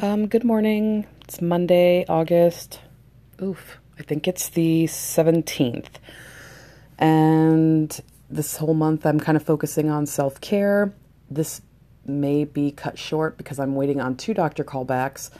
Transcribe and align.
Um, 0.00 0.28
good 0.28 0.44
morning. 0.44 1.08
It's 1.22 1.42
Monday, 1.42 2.04
August. 2.08 2.78
Oof, 3.42 3.78
I 3.98 4.04
think 4.04 4.28
it's 4.28 4.48
the 4.48 4.84
17th. 4.84 5.88
And 7.00 8.00
this 8.30 8.58
whole 8.58 8.74
month 8.74 9.04
I'm 9.04 9.18
kind 9.18 9.34
of 9.34 9.42
focusing 9.42 9.90
on 9.90 10.06
self 10.06 10.40
care. 10.40 10.94
This 11.28 11.62
may 12.06 12.44
be 12.44 12.70
cut 12.70 12.96
short 12.96 13.36
because 13.36 13.58
I'm 13.58 13.74
waiting 13.74 14.00
on 14.00 14.16
two 14.16 14.34
doctor 14.34 14.62
callbacks 14.62 15.30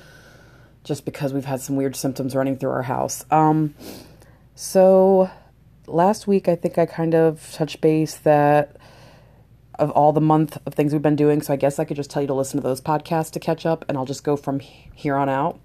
just 0.83 1.05
because 1.05 1.33
we've 1.33 1.45
had 1.45 1.61
some 1.61 1.77
weird 1.77 1.95
symptoms 1.95 2.35
running 2.35 2.57
through 2.57 2.71
our 2.71 2.83
house. 2.83 3.25
Um, 3.31 3.77
so 4.57 5.31
last 5.87 6.27
week 6.27 6.49
I 6.49 6.57
think 6.57 6.79
I 6.79 6.87
kind 6.87 7.15
of 7.15 7.49
touched 7.53 7.81
base 7.81 8.17
that 8.17 8.75
of 9.79 9.91
all 9.93 10.13
the 10.13 10.21
month 10.21 10.59
of 10.67 10.75
things 10.75 10.93
we've 10.93 11.03
been 11.03 11.17
doing. 11.17 11.43
So 11.43 11.53
I 11.53 11.57
guess 11.57 11.79
I 11.79 11.85
could 11.85 11.97
just 11.97 12.11
tell 12.11 12.23
you 12.23 12.29
to 12.29 12.35
listen 12.35 12.61
to 12.61 12.67
those 12.67 12.81
podcasts 12.81 13.31
to 13.33 13.41
catch 13.41 13.65
up, 13.65 13.85
and 13.89 13.97
I'll 13.97 14.05
just 14.05 14.25
go 14.25 14.37
from 14.37 14.61
here 14.61 15.17
on 15.17 15.29
out. 15.29 15.59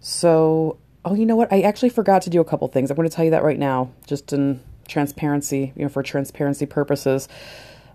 So, 0.00 0.78
oh, 1.04 1.14
you 1.14 1.26
know 1.26 1.36
what? 1.36 1.52
I 1.52 1.62
actually 1.62 1.88
forgot 1.88 2.22
to 2.22 2.30
do 2.30 2.40
a 2.40 2.44
couple 2.44 2.68
things. 2.68 2.90
I'm 2.90 2.96
going 2.96 3.08
to 3.08 3.14
tell 3.14 3.24
you 3.24 3.32
that 3.32 3.42
right 3.42 3.58
now, 3.58 3.90
just 4.06 4.32
in 4.32 4.60
transparency, 4.86 5.72
you 5.76 5.82
know, 5.82 5.88
for 5.88 6.02
transparency 6.02 6.66
purposes. 6.66 7.28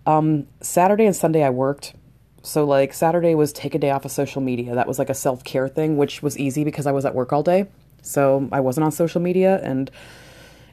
Um, 0.05 0.47
Saturday 0.61 1.05
and 1.05 1.15
Sunday 1.15 1.43
I 1.43 1.49
worked. 1.49 1.93
So, 2.41 2.65
like, 2.65 2.93
Saturday 2.93 3.35
was 3.35 3.53
take 3.53 3.73
a 3.73 3.79
day 3.79 3.89
off 3.89 4.03
of 4.03 4.11
social 4.11 4.41
media. 4.41 4.75
That 4.75 4.87
was 4.87 4.99
like 4.99 5.09
a 5.09 5.13
self 5.13 5.45
care 5.45 5.69
thing, 5.69 5.95
which 5.95 6.21
was 6.21 6.37
easy 6.37 6.65
because 6.65 6.85
I 6.85 6.91
was 6.91 7.05
at 7.05 7.15
work 7.15 7.31
all 7.31 7.43
day. 7.43 7.67
So, 8.01 8.49
I 8.51 8.59
wasn't 8.59 8.83
on 8.83 8.91
social 8.91 9.21
media 9.21 9.61
and 9.63 9.89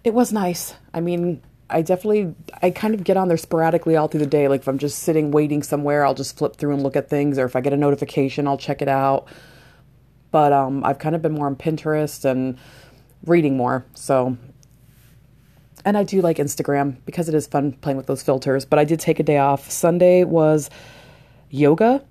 it 0.02 0.14
was 0.14 0.32
nice. 0.32 0.74
I 0.92 1.00
mean, 1.00 1.42
I 1.70 1.82
definitely 1.82 2.34
I 2.62 2.70
kind 2.70 2.94
of 2.94 3.04
get 3.04 3.16
on 3.16 3.28
there 3.28 3.36
sporadically 3.36 3.96
all 3.96 4.08
through 4.08 4.20
the 4.20 4.26
day. 4.26 4.48
Like 4.48 4.62
if 4.62 4.68
I'm 4.68 4.78
just 4.78 5.00
sitting 5.00 5.30
waiting 5.30 5.62
somewhere, 5.62 6.04
I'll 6.04 6.14
just 6.14 6.36
flip 6.36 6.56
through 6.56 6.74
and 6.74 6.82
look 6.82 6.96
at 6.96 7.08
things, 7.08 7.38
or 7.38 7.46
if 7.46 7.56
I 7.56 7.60
get 7.60 7.72
a 7.72 7.76
notification, 7.76 8.46
I'll 8.46 8.58
check 8.58 8.82
it 8.82 8.88
out. 8.88 9.26
But 10.30 10.52
um, 10.52 10.84
I've 10.84 10.98
kind 10.98 11.14
of 11.14 11.22
been 11.22 11.32
more 11.32 11.46
on 11.46 11.56
Pinterest 11.56 12.24
and 12.24 12.58
reading 13.24 13.56
more. 13.56 13.84
So, 13.94 14.36
and 15.84 15.96
I 15.96 16.04
do 16.04 16.20
like 16.20 16.36
Instagram 16.36 16.96
because 17.04 17.28
it 17.28 17.34
is 17.34 17.46
fun 17.46 17.72
playing 17.72 17.96
with 17.96 18.06
those 18.06 18.22
filters. 18.22 18.64
But 18.64 18.78
I 18.78 18.84
did 18.84 19.00
take 19.00 19.18
a 19.18 19.24
day 19.24 19.38
off. 19.38 19.70
Sunday 19.70 20.24
was 20.24 20.70
yoga. 21.48 22.04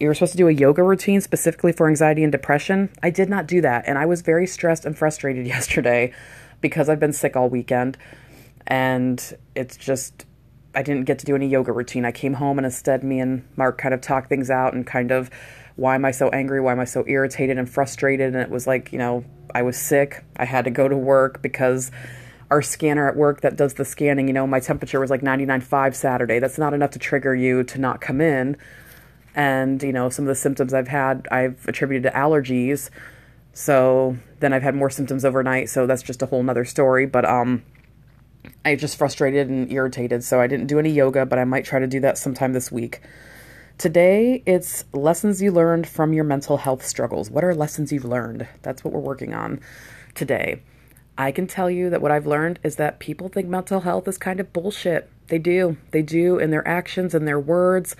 You 0.00 0.08
were 0.08 0.14
supposed 0.14 0.32
to 0.32 0.38
do 0.38 0.48
a 0.48 0.52
yoga 0.52 0.82
routine 0.82 1.20
specifically 1.20 1.72
for 1.72 1.88
anxiety 1.88 2.24
and 2.24 2.32
depression. 2.32 2.90
I 3.02 3.10
did 3.10 3.28
not 3.28 3.46
do 3.46 3.60
that, 3.60 3.84
and 3.86 3.98
I 3.98 4.06
was 4.06 4.22
very 4.22 4.46
stressed 4.46 4.84
and 4.84 4.98
frustrated 4.98 5.46
yesterday 5.56 6.12
because 6.60 6.88
I've 6.88 7.00
been 7.00 7.12
sick 7.12 7.36
all 7.36 7.48
weekend 7.48 7.96
and 8.72 9.36
it's 9.54 9.76
just 9.76 10.24
I 10.74 10.82
didn't 10.82 11.04
get 11.04 11.18
to 11.18 11.26
do 11.26 11.34
any 11.34 11.46
yoga 11.46 11.72
routine. 11.72 12.06
I 12.06 12.12
came 12.12 12.32
home 12.32 12.58
and 12.58 12.64
instead 12.64 13.04
me 13.04 13.20
and 13.20 13.46
Mark 13.54 13.76
kind 13.76 13.92
of 13.92 14.00
talked 14.00 14.30
things 14.30 14.48
out 14.48 14.72
and 14.72 14.86
kind 14.86 15.10
of 15.10 15.28
why 15.76 15.94
am 15.94 16.06
I 16.06 16.10
so 16.10 16.30
angry? 16.30 16.58
Why 16.58 16.72
am 16.72 16.80
I 16.80 16.86
so 16.86 17.04
irritated 17.06 17.58
and 17.58 17.68
frustrated? 17.68 18.32
And 18.32 18.42
it 18.42 18.48
was 18.48 18.66
like, 18.66 18.90
you 18.90 18.98
know, 18.98 19.26
I 19.54 19.60
was 19.60 19.76
sick. 19.76 20.24
I 20.38 20.46
had 20.46 20.64
to 20.64 20.70
go 20.70 20.88
to 20.88 20.96
work 20.96 21.42
because 21.42 21.90
our 22.50 22.62
scanner 22.62 23.06
at 23.10 23.14
work 23.14 23.42
that 23.42 23.56
does 23.56 23.74
the 23.74 23.84
scanning, 23.84 24.26
you 24.26 24.32
know, 24.32 24.46
my 24.46 24.60
temperature 24.60 25.00
was 25.00 25.10
like 25.10 25.20
99.5 25.20 25.94
Saturday. 25.94 26.38
That's 26.38 26.56
not 26.56 26.72
enough 26.72 26.92
to 26.92 26.98
trigger 26.98 27.34
you 27.34 27.64
to 27.64 27.78
not 27.78 28.00
come 28.00 28.22
in. 28.22 28.56
And, 29.34 29.82
you 29.82 29.92
know, 29.92 30.08
some 30.08 30.24
of 30.24 30.28
the 30.28 30.34
symptoms 30.34 30.72
I've 30.72 30.88
had, 30.88 31.28
I've 31.30 31.68
attributed 31.68 32.10
to 32.10 32.18
allergies. 32.18 32.88
So 33.52 34.16
then 34.40 34.54
I've 34.54 34.62
had 34.62 34.74
more 34.74 34.88
symptoms 34.88 35.26
overnight. 35.26 35.68
So 35.68 35.86
that's 35.86 36.02
just 36.02 36.22
a 36.22 36.26
whole 36.26 36.42
nother 36.42 36.64
story. 36.64 37.04
But, 37.04 37.26
um, 37.26 37.62
I 38.64 38.76
just 38.76 38.96
frustrated 38.96 39.48
and 39.48 39.70
irritated, 39.70 40.24
so 40.24 40.40
I 40.40 40.46
didn't 40.46 40.66
do 40.66 40.78
any 40.78 40.90
yoga, 40.90 41.26
but 41.26 41.38
I 41.38 41.44
might 41.44 41.64
try 41.64 41.78
to 41.78 41.86
do 41.86 42.00
that 42.00 42.18
sometime 42.18 42.52
this 42.52 42.72
week. 42.72 43.00
Today, 43.78 44.42
it's 44.46 44.84
lessons 44.92 45.42
you 45.42 45.50
learned 45.50 45.88
from 45.88 46.12
your 46.12 46.24
mental 46.24 46.58
health 46.58 46.84
struggles. 46.84 47.30
What 47.30 47.44
are 47.44 47.54
lessons 47.54 47.92
you've 47.92 48.04
learned? 48.04 48.46
That's 48.62 48.84
what 48.84 48.92
we're 48.92 49.00
working 49.00 49.34
on 49.34 49.60
today. 50.14 50.62
I 51.16 51.32
can 51.32 51.46
tell 51.46 51.70
you 51.70 51.90
that 51.90 52.00
what 52.00 52.12
I've 52.12 52.26
learned 52.26 52.58
is 52.62 52.76
that 52.76 52.98
people 52.98 53.28
think 53.28 53.48
mental 53.48 53.80
health 53.80 54.08
is 54.08 54.18
kind 54.18 54.40
of 54.40 54.52
bullshit. 54.52 55.10
They 55.28 55.38
do. 55.38 55.76
They 55.90 56.02
do 56.02 56.38
in 56.38 56.50
their 56.50 56.66
actions 56.66 57.14
and 57.14 57.26
their 57.26 57.40
words 57.40 57.96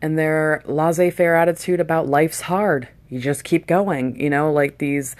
and 0.00 0.18
their 0.18 0.62
laissez 0.66 1.10
faire 1.10 1.36
attitude 1.36 1.80
about 1.80 2.08
life's 2.08 2.42
hard. 2.42 2.88
You 3.08 3.20
just 3.20 3.44
keep 3.44 3.66
going, 3.66 4.18
you 4.20 4.30
know, 4.30 4.52
like 4.52 4.78
these 4.78 5.16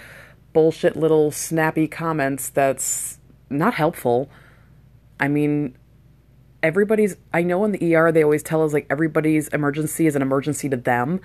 bullshit 0.53 0.95
little 0.95 1.31
snappy 1.31 1.87
comments 1.87 2.49
that's 2.49 3.19
not 3.49 3.75
helpful 3.75 4.29
I 5.19 5.27
mean, 5.27 5.77
everybody's, 6.63 7.17
I 7.33 7.43
know 7.43 7.63
in 7.65 7.71
the 7.71 7.95
ER, 7.95 8.11
they 8.11 8.23
always 8.23 8.43
tell 8.43 8.63
us 8.63 8.73
like 8.73 8.87
everybody's 8.89 9.47
emergency 9.49 10.07
is 10.07 10.15
an 10.15 10.21
emergency 10.21 10.69
to 10.69 10.77
them. 10.77 11.21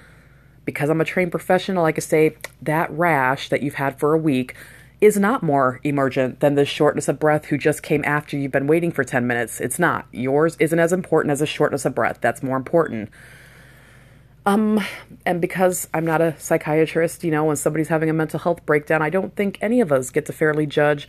Because 0.64 0.90
I'm 0.90 1.00
a 1.00 1.04
trained 1.04 1.32
professional, 1.32 1.84
I 1.84 1.92
could 1.92 2.04
say 2.04 2.36
that 2.62 2.90
rash 2.92 3.48
that 3.48 3.62
you've 3.62 3.74
had 3.74 3.98
for 3.98 4.14
a 4.14 4.18
week 4.18 4.54
is 5.00 5.18
not 5.18 5.42
more 5.42 5.80
emergent 5.82 6.38
than 6.38 6.54
the 6.54 6.64
shortness 6.64 7.08
of 7.08 7.18
breath 7.18 7.46
who 7.46 7.58
just 7.58 7.82
came 7.82 8.04
after 8.04 8.36
you've 8.36 8.52
been 8.52 8.68
waiting 8.68 8.92
for 8.92 9.02
10 9.02 9.26
minutes. 9.26 9.60
It's 9.60 9.80
not. 9.80 10.06
Yours 10.12 10.56
isn't 10.60 10.78
as 10.78 10.92
important 10.92 11.32
as 11.32 11.42
a 11.42 11.46
shortness 11.46 11.84
of 11.84 11.92
breath. 11.92 12.18
That's 12.20 12.40
more 12.40 12.56
important. 12.56 13.10
Um, 14.46 14.80
and 15.26 15.40
because 15.40 15.88
I'm 15.92 16.04
not 16.04 16.20
a 16.20 16.38
psychiatrist, 16.38 17.24
you 17.24 17.32
know, 17.32 17.44
when 17.44 17.56
somebody's 17.56 17.88
having 17.88 18.10
a 18.10 18.12
mental 18.12 18.38
health 18.38 18.64
breakdown, 18.64 19.02
I 19.02 19.10
don't 19.10 19.34
think 19.34 19.58
any 19.60 19.80
of 19.80 19.90
us 19.90 20.10
get 20.10 20.26
to 20.26 20.32
fairly 20.32 20.66
judge 20.66 21.08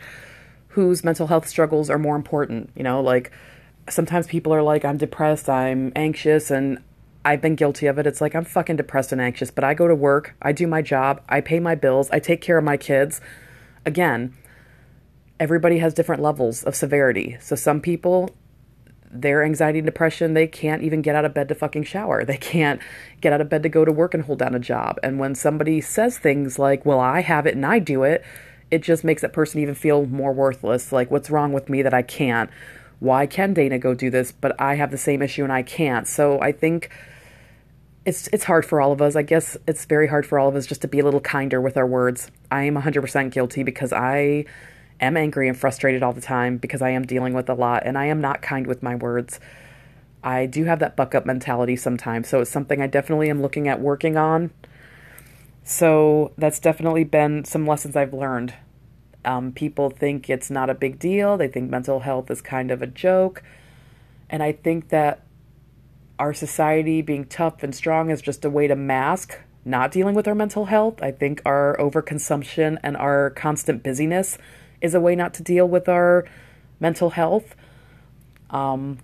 whose 0.74 1.04
mental 1.04 1.28
health 1.28 1.46
struggles 1.46 1.88
are 1.88 1.98
more 1.98 2.16
important. 2.16 2.70
You 2.74 2.82
know, 2.82 3.00
like 3.00 3.30
sometimes 3.88 4.26
people 4.26 4.52
are 4.52 4.62
like, 4.62 4.84
I'm 4.84 4.96
depressed, 4.96 5.48
I'm 5.48 5.92
anxious, 5.94 6.50
and 6.50 6.82
I've 7.24 7.40
been 7.40 7.54
guilty 7.54 7.86
of 7.86 7.96
it. 7.98 8.08
It's 8.08 8.20
like 8.20 8.34
I'm 8.34 8.44
fucking 8.44 8.76
depressed 8.76 9.12
and 9.12 9.20
anxious, 9.20 9.52
but 9.52 9.62
I 9.62 9.74
go 9.74 9.86
to 9.86 9.94
work, 9.94 10.34
I 10.42 10.50
do 10.50 10.66
my 10.66 10.82
job, 10.82 11.22
I 11.28 11.40
pay 11.40 11.60
my 11.60 11.76
bills, 11.76 12.10
I 12.10 12.18
take 12.18 12.40
care 12.40 12.58
of 12.58 12.64
my 12.64 12.76
kids. 12.76 13.20
Again, 13.86 14.34
everybody 15.38 15.78
has 15.78 15.94
different 15.94 16.22
levels 16.22 16.64
of 16.64 16.74
severity. 16.74 17.36
So 17.40 17.54
some 17.54 17.80
people 17.80 18.30
their 19.14 19.44
anxiety 19.44 19.78
and 19.78 19.86
depression, 19.86 20.34
they 20.34 20.48
can't 20.48 20.82
even 20.82 21.00
get 21.00 21.14
out 21.14 21.24
of 21.24 21.32
bed 21.32 21.48
to 21.48 21.54
fucking 21.54 21.84
shower. 21.84 22.24
They 22.24 22.36
can't 22.36 22.80
get 23.20 23.32
out 23.32 23.40
of 23.40 23.48
bed 23.48 23.62
to 23.62 23.68
go 23.68 23.84
to 23.84 23.92
work 23.92 24.12
and 24.12 24.24
hold 24.24 24.40
down 24.40 24.56
a 24.56 24.58
job. 24.58 24.98
And 25.04 25.20
when 25.20 25.36
somebody 25.36 25.80
says 25.80 26.18
things 26.18 26.58
like, 26.58 26.84
"Well, 26.84 26.98
I 26.98 27.20
have 27.20 27.46
it 27.46 27.54
and 27.54 27.64
I 27.64 27.78
do 27.78 28.02
it," 28.02 28.24
it 28.74 28.82
just 28.82 29.04
makes 29.04 29.22
that 29.22 29.32
person 29.32 29.60
even 29.60 29.76
feel 29.76 30.04
more 30.06 30.32
worthless. 30.32 30.90
Like, 30.90 31.08
what's 31.08 31.30
wrong 31.30 31.52
with 31.52 31.68
me 31.68 31.82
that 31.82 31.94
I 31.94 32.02
can't? 32.02 32.50
Why 32.98 33.24
can 33.24 33.54
Dana 33.54 33.78
go 33.78 33.94
do 33.94 34.10
this, 34.10 34.32
but 34.32 34.60
I 34.60 34.74
have 34.74 34.90
the 34.90 34.98
same 34.98 35.22
issue 35.22 35.44
and 35.44 35.52
I 35.52 35.62
can't? 35.62 36.08
So 36.08 36.40
I 36.40 36.50
think 36.50 36.90
it's 38.04 38.28
it's 38.32 38.44
hard 38.44 38.66
for 38.66 38.80
all 38.80 38.90
of 38.90 39.00
us. 39.00 39.14
I 39.14 39.22
guess 39.22 39.56
it's 39.68 39.84
very 39.84 40.08
hard 40.08 40.26
for 40.26 40.40
all 40.40 40.48
of 40.48 40.56
us 40.56 40.66
just 40.66 40.82
to 40.82 40.88
be 40.88 40.98
a 40.98 41.04
little 41.04 41.20
kinder 41.20 41.60
with 41.60 41.76
our 41.76 41.86
words. 41.86 42.32
I 42.50 42.64
am 42.64 42.74
100% 42.74 43.30
guilty 43.30 43.62
because 43.62 43.92
I 43.92 44.44
am 45.00 45.16
angry 45.16 45.48
and 45.48 45.56
frustrated 45.56 46.02
all 46.02 46.12
the 46.12 46.20
time 46.20 46.56
because 46.56 46.82
I 46.82 46.90
am 46.90 47.06
dealing 47.06 47.32
with 47.32 47.48
a 47.48 47.54
lot 47.54 47.84
and 47.86 47.96
I 47.96 48.06
am 48.06 48.20
not 48.20 48.42
kind 48.42 48.66
with 48.66 48.82
my 48.82 48.96
words. 48.96 49.38
I 50.24 50.46
do 50.46 50.64
have 50.64 50.80
that 50.80 50.96
buck 50.96 51.14
up 51.14 51.26
mentality 51.26 51.76
sometimes, 51.76 52.28
so 52.28 52.40
it's 52.40 52.50
something 52.50 52.82
I 52.82 52.88
definitely 52.88 53.30
am 53.30 53.40
looking 53.40 53.68
at 53.68 53.80
working 53.80 54.16
on. 54.16 54.50
So 55.62 56.32
that's 56.36 56.58
definitely 56.58 57.04
been 57.04 57.44
some 57.44 57.66
lessons 57.66 57.94
I've 57.94 58.12
learned 58.12 58.54
um, 59.24 59.52
people 59.52 59.90
think 59.90 60.28
it's 60.28 60.50
not 60.50 60.70
a 60.70 60.74
big 60.74 60.98
deal. 60.98 61.36
They 61.36 61.48
think 61.48 61.70
mental 61.70 62.00
health 62.00 62.30
is 62.30 62.40
kind 62.40 62.70
of 62.70 62.82
a 62.82 62.86
joke. 62.86 63.42
And 64.30 64.42
I 64.42 64.52
think 64.52 64.88
that 64.88 65.22
our 66.18 66.32
society 66.32 67.02
being 67.02 67.24
tough 67.24 67.62
and 67.62 67.74
strong 67.74 68.10
is 68.10 68.22
just 68.22 68.44
a 68.44 68.50
way 68.50 68.66
to 68.66 68.76
mask 68.76 69.38
not 69.64 69.90
dealing 69.90 70.14
with 70.14 70.28
our 70.28 70.34
mental 70.34 70.66
health. 70.66 71.02
I 71.02 71.10
think 71.10 71.40
our 71.44 71.76
overconsumption 71.78 72.78
and 72.82 72.96
our 72.96 73.30
constant 73.30 73.82
busyness 73.82 74.38
is 74.80 74.94
a 74.94 75.00
way 75.00 75.16
not 75.16 75.32
to 75.34 75.42
deal 75.42 75.66
with 75.66 75.88
our 75.88 76.26
mental 76.78 77.10
health. 77.10 77.54
Um, 78.50 78.98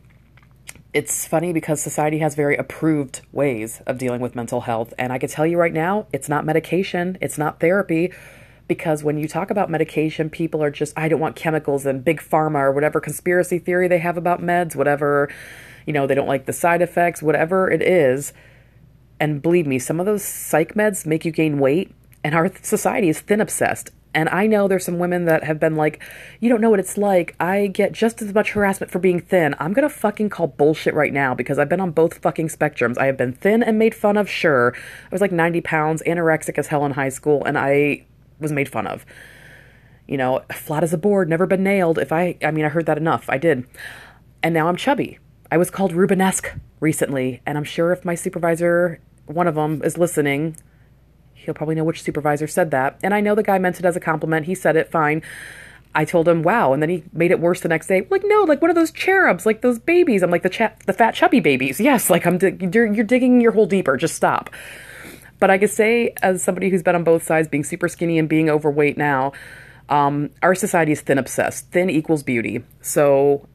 it's 0.92 1.26
funny 1.26 1.52
because 1.52 1.80
society 1.80 2.18
has 2.18 2.34
very 2.34 2.56
approved 2.56 3.22
ways 3.32 3.80
of 3.86 3.96
dealing 3.96 4.20
with 4.20 4.34
mental 4.34 4.62
health. 4.62 4.92
And 4.98 5.12
I 5.12 5.18
can 5.18 5.28
tell 5.28 5.46
you 5.46 5.56
right 5.56 5.72
now, 5.72 6.06
it's 6.12 6.28
not 6.28 6.44
medication, 6.44 7.16
it's 7.20 7.38
not 7.38 7.60
therapy 7.60 8.12
because 8.70 9.02
when 9.02 9.18
you 9.18 9.26
talk 9.26 9.50
about 9.50 9.68
medication, 9.68 10.30
people 10.30 10.62
are 10.62 10.70
just, 10.70 10.96
I 10.96 11.08
don't 11.08 11.18
want 11.18 11.34
chemicals 11.34 11.86
and 11.86 12.04
big 12.04 12.20
pharma 12.20 12.60
or 12.60 12.70
whatever 12.70 13.00
conspiracy 13.00 13.58
theory 13.58 13.88
they 13.88 13.98
have 13.98 14.16
about 14.16 14.40
meds, 14.40 14.76
whatever, 14.76 15.28
you 15.86 15.92
know, 15.92 16.06
they 16.06 16.14
don't 16.14 16.28
like 16.28 16.46
the 16.46 16.52
side 16.52 16.80
effects, 16.80 17.20
whatever 17.20 17.68
it 17.68 17.82
is. 17.82 18.32
And 19.18 19.42
believe 19.42 19.66
me, 19.66 19.80
some 19.80 19.98
of 19.98 20.06
those 20.06 20.22
psych 20.22 20.74
meds 20.74 21.04
make 21.04 21.24
you 21.24 21.32
gain 21.32 21.58
weight, 21.58 21.92
and 22.22 22.32
our 22.32 22.48
society 22.62 23.08
is 23.08 23.18
thin 23.18 23.40
obsessed. 23.40 23.90
And 24.14 24.28
I 24.28 24.46
know 24.46 24.68
there's 24.68 24.84
some 24.84 25.00
women 25.00 25.24
that 25.24 25.42
have 25.42 25.58
been 25.58 25.74
like, 25.74 26.00
you 26.38 26.48
don't 26.48 26.60
know 26.60 26.70
what 26.70 26.78
it's 26.78 26.96
like. 26.96 27.34
I 27.40 27.66
get 27.66 27.90
just 27.90 28.22
as 28.22 28.32
much 28.32 28.52
harassment 28.52 28.92
for 28.92 29.00
being 29.00 29.18
thin. 29.18 29.56
I'm 29.58 29.72
gonna 29.72 29.88
fucking 29.88 30.30
call 30.30 30.46
bullshit 30.46 30.94
right 30.94 31.12
now 31.12 31.34
because 31.34 31.58
I've 31.58 31.68
been 31.68 31.80
on 31.80 31.90
both 31.90 32.18
fucking 32.18 32.48
spectrums. 32.48 32.98
I 32.98 33.06
have 33.06 33.16
been 33.16 33.32
thin 33.32 33.64
and 33.64 33.80
made 33.80 33.96
fun 33.96 34.16
of, 34.16 34.30
sure. 34.30 34.74
I 34.76 35.08
was 35.10 35.20
like 35.20 35.32
90 35.32 35.60
pounds, 35.62 36.04
anorexic 36.06 36.56
as 36.56 36.68
hell 36.68 36.86
in 36.86 36.92
high 36.92 37.08
school, 37.08 37.44
and 37.44 37.58
I 37.58 38.04
was 38.40 38.52
made 38.52 38.68
fun 38.68 38.86
of. 38.86 39.06
You 40.06 40.16
know, 40.16 40.42
flat 40.52 40.82
as 40.82 40.92
a 40.92 40.98
board, 40.98 41.28
never 41.28 41.46
been 41.46 41.62
nailed. 41.62 41.98
If 41.98 42.12
I, 42.12 42.36
I 42.42 42.50
mean, 42.50 42.64
I 42.64 42.68
heard 42.68 42.86
that 42.86 42.98
enough. 42.98 43.26
I 43.28 43.38
did. 43.38 43.66
And 44.42 44.54
now 44.54 44.68
I'm 44.68 44.76
chubby. 44.76 45.18
I 45.52 45.56
was 45.56 45.70
called 45.70 45.92
Rubenesque 45.92 46.58
recently, 46.80 47.42
and 47.46 47.56
I'm 47.58 47.64
sure 47.64 47.92
if 47.92 48.04
my 48.04 48.14
supervisor, 48.14 49.00
one 49.26 49.46
of 49.46 49.54
them, 49.54 49.82
is 49.82 49.98
listening, 49.98 50.56
He'll 51.44 51.54
probably 51.54 51.74
know 51.74 51.84
which 51.84 52.02
supervisor 52.02 52.46
said 52.46 52.70
that. 52.70 52.98
And 53.02 53.14
I 53.14 53.20
know 53.20 53.34
the 53.34 53.42
guy 53.42 53.58
meant 53.58 53.78
it 53.78 53.84
as 53.84 53.96
a 53.96 54.00
compliment. 54.00 54.46
He 54.46 54.54
said 54.54 54.76
it 54.76 54.90
fine. 54.90 55.22
I 55.94 56.04
told 56.04 56.28
him, 56.28 56.42
wow. 56.42 56.72
And 56.72 56.82
then 56.82 56.90
he 56.90 57.02
made 57.12 57.30
it 57.30 57.40
worse 57.40 57.60
the 57.60 57.68
next 57.68 57.86
day. 57.86 58.06
Like, 58.10 58.22
no, 58.24 58.42
like 58.42 58.60
one 58.60 58.70
of 58.70 58.76
those 58.76 58.92
cherubs, 58.92 59.46
like 59.46 59.62
those 59.62 59.78
babies. 59.78 60.22
I'm 60.22 60.30
like, 60.30 60.42
the, 60.42 60.50
cha- 60.50 60.74
the 60.86 60.92
fat, 60.92 61.14
chubby 61.14 61.40
babies. 61.40 61.80
Yes, 61.80 62.10
like 62.10 62.26
I'm, 62.26 62.38
you're, 62.72 62.92
you're 62.92 63.04
digging 63.04 63.40
your 63.40 63.52
hole 63.52 63.66
deeper. 63.66 63.96
Just 63.96 64.14
stop. 64.14 64.50
But 65.40 65.50
I 65.50 65.58
could 65.58 65.70
say, 65.70 66.14
as 66.22 66.42
somebody 66.42 66.68
who's 66.68 66.82
been 66.82 66.94
on 66.94 67.04
both 67.04 67.22
sides, 67.22 67.48
being 67.48 67.64
super 67.64 67.88
skinny 67.88 68.18
and 68.18 68.28
being 68.28 68.50
overweight 68.50 68.96
now, 68.96 69.32
um, 69.88 70.30
our 70.42 70.54
society 70.54 70.92
is 70.92 71.00
thin 71.00 71.18
obsessed. 71.18 71.70
Thin 71.70 71.90
equals 71.90 72.22
beauty. 72.22 72.62
So 72.80 73.48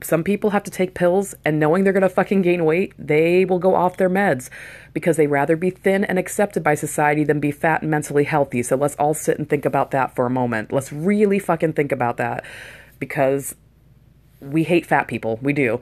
some 0.00 0.22
people 0.22 0.50
have 0.50 0.62
to 0.62 0.70
take 0.70 0.94
pills 0.94 1.34
and 1.44 1.58
knowing 1.58 1.84
they're 1.84 1.92
going 1.92 2.02
to 2.02 2.08
fucking 2.08 2.42
gain 2.42 2.64
weight, 2.64 2.92
they 2.98 3.44
will 3.44 3.58
go 3.58 3.74
off 3.74 3.96
their 3.96 4.10
meds 4.10 4.48
because 4.92 5.16
they 5.16 5.26
rather 5.26 5.56
be 5.56 5.70
thin 5.70 6.04
and 6.04 6.18
accepted 6.18 6.62
by 6.62 6.74
society 6.74 7.24
than 7.24 7.40
be 7.40 7.50
fat 7.50 7.82
and 7.82 7.90
mentally 7.90 8.24
healthy. 8.24 8.62
So 8.62 8.76
let's 8.76 8.94
all 8.96 9.14
sit 9.14 9.38
and 9.38 9.48
think 9.48 9.64
about 9.64 9.90
that 9.90 10.14
for 10.14 10.26
a 10.26 10.30
moment. 10.30 10.72
Let's 10.72 10.92
really 10.92 11.38
fucking 11.38 11.72
think 11.72 11.92
about 11.92 12.16
that 12.18 12.44
because 12.98 13.54
we 14.40 14.64
hate 14.64 14.86
fat 14.86 15.08
people. 15.08 15.38
We 15.42 15.52
do. 15.52 15.80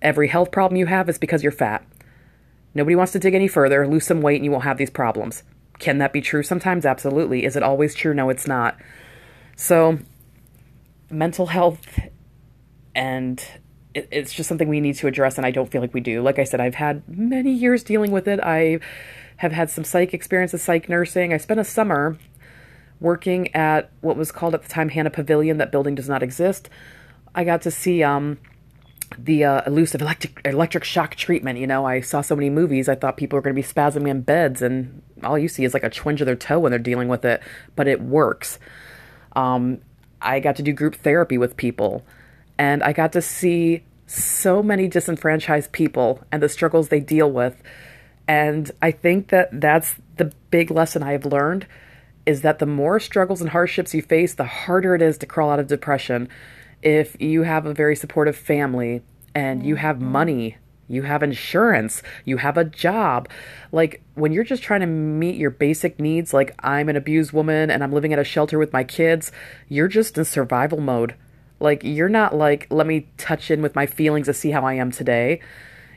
Every 0.00 0.28
health 0.28 0.50
problem 0.50 0.76
you 0.76 0.86
have 0.86 1.08
is 1.08 1.18
because 1.18 1.42
you're 1.42 1.52
fat. 1.52 1.84
Nobody 2.74 2.94
wants 2.94 3.12
to 3.12 3.18
dig 3.18 3.34
any 3.34 3.48
further, 3.48 3.86
lose 3.86 4.06
some 4.06 4.22
weight, 4.22 4.36
and 4.36 4.44
you 4.44 4.50
won't 4.50 4.64
have 4.64 4.78
these 4.78 4.90
problems. 4.90 5.42
Can 5.78 5.98
that 5.98 6.12
be 6.12 6.20
true 6.20 6.42
sometimes? 6.42 6.86
Absolutely. 6.86 7.44
Is 7.44 7.56
it 7.56 7.62
always 7.62 7.94
true? 7.94 8.14
No, 8.14 8.30
it's 8.30 8.46
not. 8.46 8.76
So, 9.56 9.98
mental 11.10 11.46
health 11.46 11.98
and 12.94 13.44
it, 13.94 14.08
it's 14.10 14.32
just 14.32 14.48
something 14.48 14.68
we 14.68 14.80
need 14.80 14.96
to 14.96 15.06
address, 15.06 15.36
and 15.36 15.46
I 15.46 15.50
don't 15.50 15.70
feel 15.70 15.80
like 15.80 15.94
we 15.94 16.00
do. 16.00 16.22
Like 16.22 16.38
I 16.38 16.44
said, 16.44 16.60
I've 16.60 16.76
had 16.76 17.02
many 17.08 17.52
years 17.52 17.82
dealing 17.82 18.10
with 18.10 18.28
it. 18.28 18.40
I 18.40 18.80
have 19.38 19.52
had 19.52 19.70
some 19.70 19.84
psych 19.84 20.14
experiences, 20.14 20.62
psych 20.62 20.88
nursing. 20.88 21.32
I 21.32 21.38
spent 21.38 21.60
a 21.60 21.64
summer 21.64 22.18
working 23.00 23.54
at 23.54 23.90
what 24.02 24.16
was 24.16 24.30
called 24.30 24.54
at 24.54 24.62
the 24.62 24.68
time 24.68 24.90
Hanna 24.90 25.10
Pavilion. 25.10 25.58
That 25.58 25.72
building 25.72 25.94
does 25.94 26.08
not 26.08 26.22
exist. 26.22 26.68
I 27.34 27.44
got 27.44 27.62
to 27.62 27.70
see 27.70 28.02
um, 28.02 28.38
the 29.18 29.44
uh, 29.44 29.62
elusive 29.66 30.00
electric 30.00 30.40
electric 30.44 30.84
shock 30.84 31.14
treatment. 31.14 31.58
You 31.58 31.66
know, 31.66 31.84
I 31.86 32.00
saw 32.00 32.20
so 32.20 32.36
many 32.36 32.50
movies. 32.50 32.88
I 32.88 32.94
thought 32.94 33.16
people 33.16 33.36
were 33.36 33.42
going 33.42 33.54
to 33.54 33.62
be 33.62 33.66
spasming 33.66 34.08
in 34.08 34.22
beds, 34.22 34.62
and 34.62 35.02
all 35.22 35.38
you 35.38 35.48
see 35.48 35.64
is 35.64 35.74
like 35.74 35.84
a 35.84 35.90
twinge 35.90 36.20
of 36.20 36.26
their 36.26 36.36
toe 36.36 36.58
when 36.58 36.70
they're 36.70 36.78
dealing 36.78 37.08
with 37.08 37.24
it. 37.24 37.42
But 37.76 37.88
it 37.88 38.00
works. 38.00 38.58
Um, 39.36 39.80
I 40.20 40.40
got 40.40 40.56
to 40.56 40.62
do 40.62 40.72
group 40.72 40.96
therapy 40.96 41.38
with 41.38 41.56
people 41.56 42.04
and 42.60 42.82
I 42.82 42.92
got 42.92 43.12
to 43.12 43.22
see 43.22 43.84
so 44.06 44.62
many 44.62 44.86
disenfranchised 44.86 45.72
people 45.72 46.22
and 46.30 46.42
the 46.42 46.48
struggles 46.48 46.88
they 46.88 47.00
deal 47.00 47.30
with. 47.30 47.62
And 48.28 48.70
I 48.82 48.90
think 48.90 49.28
that 49.28 49.48
that's 49.60 49.94
the 50.16 50.32
big 50.50 50.70
lesson 50.70 51.02
I 51.02 51.12
have 51.12 51.24
learned 51.24 51.66
is 52.26 52.42
that 52.42 52.58
the 52.58 52.66
more 52.66 53.00
struggles 53.00 53.40
and 53.40 53.48
hardships 53.48 53.94
you 53.94 54.02
face, 54.02 54.34
the 54.34 54.44
harder 54.44 54.94
it 54.94 55.00
is 55.00 55.16
to 55.18 55.26
crawl 55.26 55.50
out 55.50 55.58
of 55.58 55.68
depression. 55.68 56.28
If 56.82 57.20
you 57.20 57.42
have 57.42 57.66
a 57.66 57.74
very 57.74 57.96
supportive 57.96 58.36
family 58.36 59.02
and 59.34 59.64
you 59.64 59.76
have 59.76 59.96
mm-hmm. 59.96 60.12
money, 60.12 60.56
you 60.88 61.02
have 61.02 61.22
insurance, 61.22 62.02
you 62.24 62.38
have 62.38 62.56
a 62.56 62.64
job. 62.64 63.28
Like 63.70 64.02
when 64.14 64.32
you're 64.32 64.44
just 64.44 64.62
trying 64.62 64.80
to 64.80 64.86
meet 64.86 65.36
your 65.36 65.50
basic 65.50 66.00
needs, 66.00 66.34
like 66.34 66.54
I'm 66.60 66.88
an 66.88 66.96
abused 66.96 67.32
woman 67.32 67.70
and 67.70 67.84
I'm 67.84 67.92
living 67.92 68.12
at 68.12 68.18
a 68.18 68.24
shelter 68.24 68.58
with 68.58 68.72
my 68.72 68.82
kids, 68.82 69.30
you're 69.68 69.88
just 69.88 70.18
in 70.18 70.24
survival 70.24 70.80
mode. 70.80 71.14
Like, 71.60 71.84
you're 71.84 72.08
not 72.08 72.34
like, 72.34 72.66
let 72.70 72.86
me 72.86 73.08
touch 73.18 73.50
in 73.50 73.60
with 73.60 73.74
my 73.74 73.86
feelings 73.86 74.26
to 74.26 74.34
see 74.34 74.50
how 74.50 74.64
I 74.64 74.74
am 74.74 74.90
today. 74.90 75.40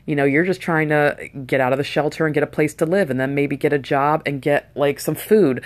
You 0.06 0.16
know, 0.16 0.26
you're 0.26 0.44
just 0.44 0.60
trying 0.60 0.90
to 0.90 1.30
get 1.48 1.62
out 1.62 1.72
of 1.72 1.78
the 1.78 1.86
shelter 1.86 2.26
and 2.26 2.34
get 2.34 2.44
a 2.44 2.48
place 2.48 2.74
to 2.76 2.86
live 2.86 3.10
and 3.10 3.18
then 3.18 3.34
maybe 3.34 3.56
get 3.56 3.72
a 3.72 3.80
job 3.80 4.22
and 4.26 4.42
get 4.42 4.70
like 4.76 5.00
some 5.00 5.16
food. 5.16 5.64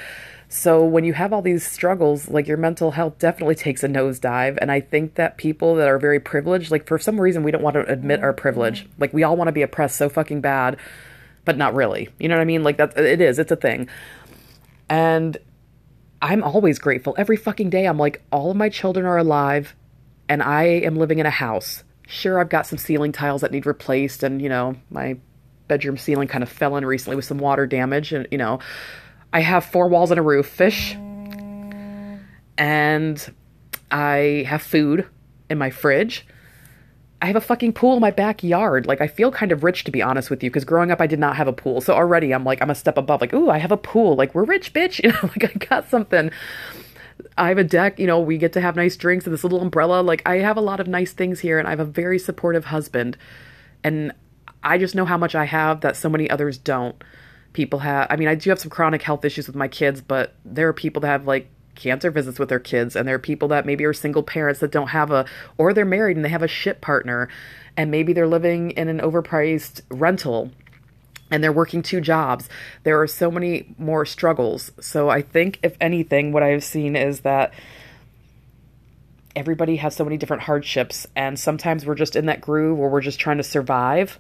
So 0.50 0.84
when 0.84 1.04
you 1.04 1.14
have 1.14 1.34
all 1.34 1.42
these 1.42 1.66
struggles, 1.66 2.30
like 2.30 2.48
your 2.48 2.58
mental 2.58 2.92
health 2.92 3.20
definitely 3.20 3.56
takes 3.56 3.84
a 3.84 3.88
nosedive. 3.88 4.58
And 4.62 4.72
I 4.72 4.80
think 4.80 5.16
that 5.16 5.38
people 5.38 5.76
that 5.76 5.88
are 5.88 6.00
very 6.00 6.20
privileged, 6.20 6.72
like 6.72 6.88
for 6.88 6.98
some 6.98 7.20
reason, 7.20 7.44
we 7.44 7.52
don't 7.52 7.64
want 7.64 7.74
to 7.74 7.86
admit 7.92 8.24
our 8.24 8.34
privilege. 8.34 8.84
Mm-hmm. 8.84 9.02
Like 9.02 9.14
we 9.14 9.24
all 9.24 9.36
want 9.36 9.50
to 9.50 9.52
be 9.52 9.62
oppressed 9.62 9.98
so 9.98 10.08
fucking 10.08 10.42
bad, 10.42 10.78
but 11.44 11.58
not 11.58 11.74
really. 11.74 12.10
You 12.18 12.30
know 12.30 12.36
what 12.36 12.42
I 12.42 12.46
mean? 12.46 12.64
Like 12.64 12.78
that, 12.78 12.98
it 12.98 13.20
is, 13.20 13.40
it's 13.40 13.52
a 13.52 13.58
thing. 13.58 13.90
And 14.90 15.38
I'm 16.22 16.44
always 16.44 16.80
grateful. 16.80 17.14
Every 17.18 17.38
fucking 17.38 17.70
day, 17.70 17.86
I'm 17.86 17.98
like, 17.98 18.22
all 18.32 18.52
of 18.52 18.58
my 18.58 18.70
children 18.70 19.06
are 19.06 19.18
alive 19.18 19.76
and 20.30 20.42
I 20.42 20.64
am 20.64 20.96
living 20.96 21.20
in 21.20 21.26
a 21.26 21.32
house. 21.32 21.84
Sure, 22.08 22.40
I've 22.40 22.50
got 22.50 22.66
some 22.66 22.78
ceiling 22.78 23.12
tiles 23.12 23.42
that 23.42 23.52
need 23.52 23.66
replaced, 23.66 24.24
and 24.24 24.42
you 24.42 24.50
know, 24.50 24.76
my 24.90 25.18
bedroom 25.68 25.98
ceiling 25.98 26.28
kind 26.28 26.42
of 26.42 26.50
fell 26.50 26.78
in 26.78 26.86
recently 26.86 27.16
with 27.16 27.26
some 27.26 27.38
water 27.38 27.66
damage, 27.66 28.14
and 28.14 28.28
you 28.32 28.38
know, 28.38 28.60
I 29.34 29.42
have 29.42 29.66
four 29.66 29.88
walls 29.88 30.12
and 30.12 30.20
a 30.20 30.24
roof, 30.24 30.48
fish, 30.48 30.96
and 32.58 33.34
I 33.92 34.46
have 34.48 34.62
food 34.62 35.08
in 35.50 35.58
my 35.58 35.70
fridge. 35.70 36.26
I 37.22 37.26
have 37.26 37.36
a 37.36 37.42
fucking 37.42 37.74
pool 37.74 37.96
in 37.96 38.02
my 38.02 38.12
backyard. 38.12 38.86
Like, 38.86 39.02
I 39.02 39.08
feel 39.08 39.32
kind 39.32 39.52
of 39.52 39.64
rich, 39.64 39.84
to 39.86 39.92
be 39.92 40.04
honest 40.04 40.30
with 40.30 40.44
you, 40.44 40.52
because 40.52 40.66
growing 40.66 40.92
up, 40.92 41.02
I 41.02 41.08
did 41.08 41.20
not 41.20 41.36
have 41.36 41.48
a 41.48 41.54
pool. 41.54 41.82
So 41.82 41.94
already 41.94 42.32
I'm 42.32 42.44
like, 42.44 42.62
I'm 42.62 42.70
a 42.70 42.76
step 42.76 42.98
above. 42.98 43.22
Like, 43.22 43.34
ooh, 43.34 43.50
I 43.50 43.58
have 43.58 43.72
a 43.72 43.78
pool. 43.78 44.16
Like, 44.16 44.36
we're 44.36 44.44
rich, 44.44 44.74
bitch. 44.74 45.00
You 45.04 45.12
know, 45.12 45.20
like, 45.24 45.44
I 45.56 45.66
got 45.66 45.90
something. 45.90 46.32
I 47.38 47.50
have 47.50 47.58
a 47.58 47.64
deck, 47.64 48.00
you 48.00 48.06
know, 48.06 48.20
we 48.20 48.38
get 48.38 48.54
to 48.54 48.62
have 48.62 48.76
nice 48.76 48.96
drinks 48.96 49.26
and 49.26 49.34
this 49.34 49.44
little 49.44 49.62
umbrella. 49.62 50.02
Like, 50.02 50.22
I 50.26 50.38
have 50.38 50.58
a 50.58 50.62
lot 50.62 50.80
of 50.80 50.88
nice 50.88 51.14
things 51.14 51.40
here, 51.40 51.58
and 51.58 51.68
I 51.68 51.72
have 51.72 51.80
a 51.80 51.86
very 51.86 52.20
supportive 52.20 52.66
husband. 52.66 53.18
And 53.84 54.12
I 54.64 54.78
just 54.78 54.94
know 54.94 55.06
how 55.06 55.18
much 55.18 55.34
I 55.34 55.46
have 55.46 55.82
that 55.82 55.96
so 55.96 56.10
many 56.10 56.30
others 56.30 56.58
don't. 56.58 57.04
People 57.54 57.80
have, 57.80 58.08
I 58.10 58.16
mean, 58.16 58.28
I 58.28 58.36
do 58.36 58.50
have 58.50 58.60
some 58.60 58.70
chronic 58.70 59.02
health 59.02 59.26
issues 59.26 59.48
with 59.48 59.56
my 59.56 59.68
kids, 59.68 60.02
but 60.02 60.36
there 60.46 60.68
are 60.68 60.74
people 60.74 61.02
that 61.02 61.08
have 61.08 61.26
like 61.26 61.50
cancer 61.76 62.12
visits 62.12 62.40
with 62.40 62.50
their 62.50 62.60
kids, 62.60 62.96
and 62.96 63.08
there 63.08 63.16
are 63.16 63.20
people 63.20 63.48
that 63.48 63.66
maybe 63.66 63.86
are 63.86 63.94
single 63.94 64.24
parents 64.24 64.60
that 64.60 64.72
don't 64.72 64.90
have 64.90 65.12
a, 65.12 65.26
or 65.58 65.74
they're 65.74 65.86
married 65.86 66.18
and 66.18 66.26
they 66.26 66.30
have 66.30 66.44
a 66.44 66.48
shit 66.48 66.82
partner, 66.82 67.30
and 67.76 67.90
maybe 67.92 68.14
they're 68.14 68.28
living 68.28 68.72
in 68.72 68.88
an 68.88 69.00
overpriced 69.00 69.82
rental 69.90 70.52
and 71.30 71.44
they're 71.44 71.52
working 71.52 71.82
two 71.82 72.00
jobs. 72.00 72.48
There 72.84 73.02
are 73.02 73.08
so 73.08 73.30
many 73.30 73.76
more 73.78 74.06
struggles. 74.06 74.72
So 74.80 75.10
I 75.10 75.22
think, 75.22 75.60
if 75.62 75.76
anything, 75.82 76.32
what 76.32 76.42
I've 76.42 76.64
seen 76.64 76.96
is 76.96 77.22
that 77.22 77.54
everybody 79.36 79.76
has 79.76 79.96
so 79.96 80.04
many 80.04 80.18
different 80.18 80.44
hardships, 80.44 81.06
and 81.16 81.40
sometimes 81.40 81.86
we're 81.86 81.96
just 81.96 82.16
in 82.16 82.28
that 82.28 82.42
groove 82.42 82.78
where 82.78 82.90
we're 82.90 83.02
just 83.02 83.20
trying 83.20 83.38
to 83.38 83.44
survive 83.44 84.20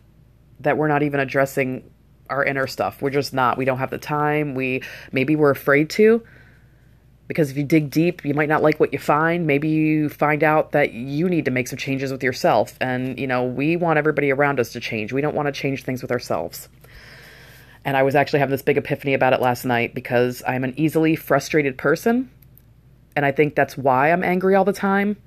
that 0.59 0.77
we're 0.77 0.87
not 0.87 1.01
even 1.01 1.19
addressing 1.19 1.89
our 2.29 2.43
inner 2.43 2.67
stuff. 2.67 3.01
We're 3.01 3.09
just 3.09 3.33
not. 3.33 3.57
We 3.57 3.65
don't 3.65 3.79
have 3.79 3.89
the 3.89 3.97
time. 3.97 4.55
We 4.55 4.83
maybe 5.11 5.35
we're 5.35 5.51
afraid 5.51 5.89
to. 5.91 6.23
Because 7.27 7.51
if 7.51 7.57
you 7.57 7.63
dig 7.63 7.89
deep, 7.89 8.23
you 8.23 8.33
might 8.33 8.47
not 8.47 8.63
like 8.63 8.79
what 8.79 8.93
you 8.93 8.99
find. 8.99 9.45
Maybe 9.45 9.67
you 9.67 10.07
find 10.07 10.43
out 10.43 10.71
that 10.71 10.93
you 10.93 11.27
need 11.27 11.43
to 11.45 11.51
make 11.51 11.67
some 11.67 11.77
changes 11.77 12.09
with 12.09 12.23
yourself. 12.23 12.77
And, 12.79 13.19
you 13.19 13.27
know, 13.27 13.43
we 13.43 13.75
want 13.75 13.97
everybody 13.97 14.31
around 14.31 14.61
us 14.61 14.71
to 14.71 14.79
change. 14.79 15.11
We 15.11 15.19
don't 15.19 15.35
want 15.35 15.47
to 15.47 15.51
change 15.51 15.83
things 15.83 16.01
with 16.01 16.11
ourselves. 16.11 16.69
And 17.83 17.97
I 17.97 18.03
was 18.03 18.15
actually 18.15 18.39
having 18.39 18.51
this 18.51 18.61
big 18.61 18.77
epiphany 18.77 19.13
about 19.13 19.33
it 19.33 19.41
last 19.41 19.65
night 19.65 19.93
because 19.93 20.41
I'm 20.47 20.63
an 20.63 20.73
easily 20.77 21.17
frustrated 21.17 21.77
person. 21.77 22.31
And 23.15 23.25
I 23.25 23.33
think 23.33 23.55
that's 23.55 23.77
why 23.77 24.11
I'm 24.11 24.23
angry 24.23 24.55
all 24.55 24.65
the 24.65 24.71
time. 24.71 25.17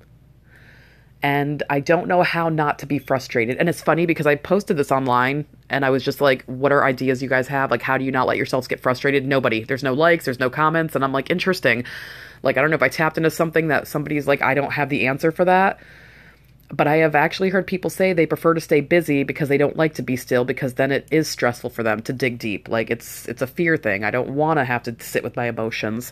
And 1.23 1.61
I 1.69 1.79
don't 1.79 2.07
know 2.07 2.23
how 2.23 2.49
not 2.49 2.79
to 2.79 2.87
be 2.87 2.97
frustrated. 2.97 3.57
And 3.57 3.69
it's 3.69 3.81
funny 3.81 4.05
because 4.07 4.25
I 4.25 4.35
posted 4.35 4.77
this 4.77 4.91
online 4.91 5.45
and 5.69 5.85
I 5.85 5.91
was 5.91 6.03
just 6.03 6.19
like, 6.19 6.43
what 6.45 6.71
are 6.71 6.83
ideas 6.83 7.21
you 7.21 7.29
guys 7.29 7.47
have? 7.47 7.69
Like, 7.69 7.83
how 7.83 7.97
do 7.97 8.03
you 8.03 8.11
not 8.11 8.27
let 8.27 8.37
yourselves 8.37 8.67
get 8.67 8.79
frustrated? 8.79 9.25
Nobody. 9.27 9.63
There's 9.63 9.83
no 9.83 9.93
likes, 9.93 10.25
there's 10.25 10.39
no 10.39 10.49
comments. 10.49 10.95
And 10.95 11.03
I'm 11.03 11.13
like, 11.13 11.29
interesting. 11.29 11.83
Like, 12.41 12.57
I 12.57 12.61
don't 12.61 12.71
know 12.71 12.75
if 12.75 12.81
I 12.81 12.89
tapped 12.89 13.17
into 13.17 13.29
something 13.29 13.67
that 13.67 13.87
somebody's 13.87 14.27
like, 14.27 14.41
I 14.41 14.55
don't 14.55 14.73
have 14.73 14.89
the 14.89 15.07
answer 15.07 15.31
for 15.31 15.45
that 15.45 15.79
but 16.73 16.87
I 16.87 16.97
have 16.97 17.15
actually 17.15 17.49
heard 17.49 17.67
people 17.67 17.89
say 17.89 18.13
they 18.13 18.25
prefer 18.25 18.53
to 18.53 18.61
stay 18.61 18.81
busy 18.81 19.23
because 19.23 19.49
they 19.49 19.57
don't 19.57 19.75
like 19.75 19.95
to 19.95 20.01
be 20.01 20.15
still 20.15 20.45
because 20.45 20.75
then 20.75 20.91
it 20.91 21.07
is 21.11 21.27
stressful 21.27 21.69
for 21.69 21.83
them 21.83 22.01
to 22.03 22.13
dig 22.13 22.39
deep. 22.39 22.69
Like 22.69 22.89
it's 22.89 23.27
it's 23.27 23.41
a 23.41 23.47
fear 23.47 23.77
thing. 23.77 24.03
I 24.03 24.11
don't 24.11 24.35
want 24.35 24.57
to 24.57 24.65
have 24.65 24.83
to 24.83 24.95
sit 24.99 25.23
with 25.23 25.35
my 25.35 25.47
emotions. 25.47 26.11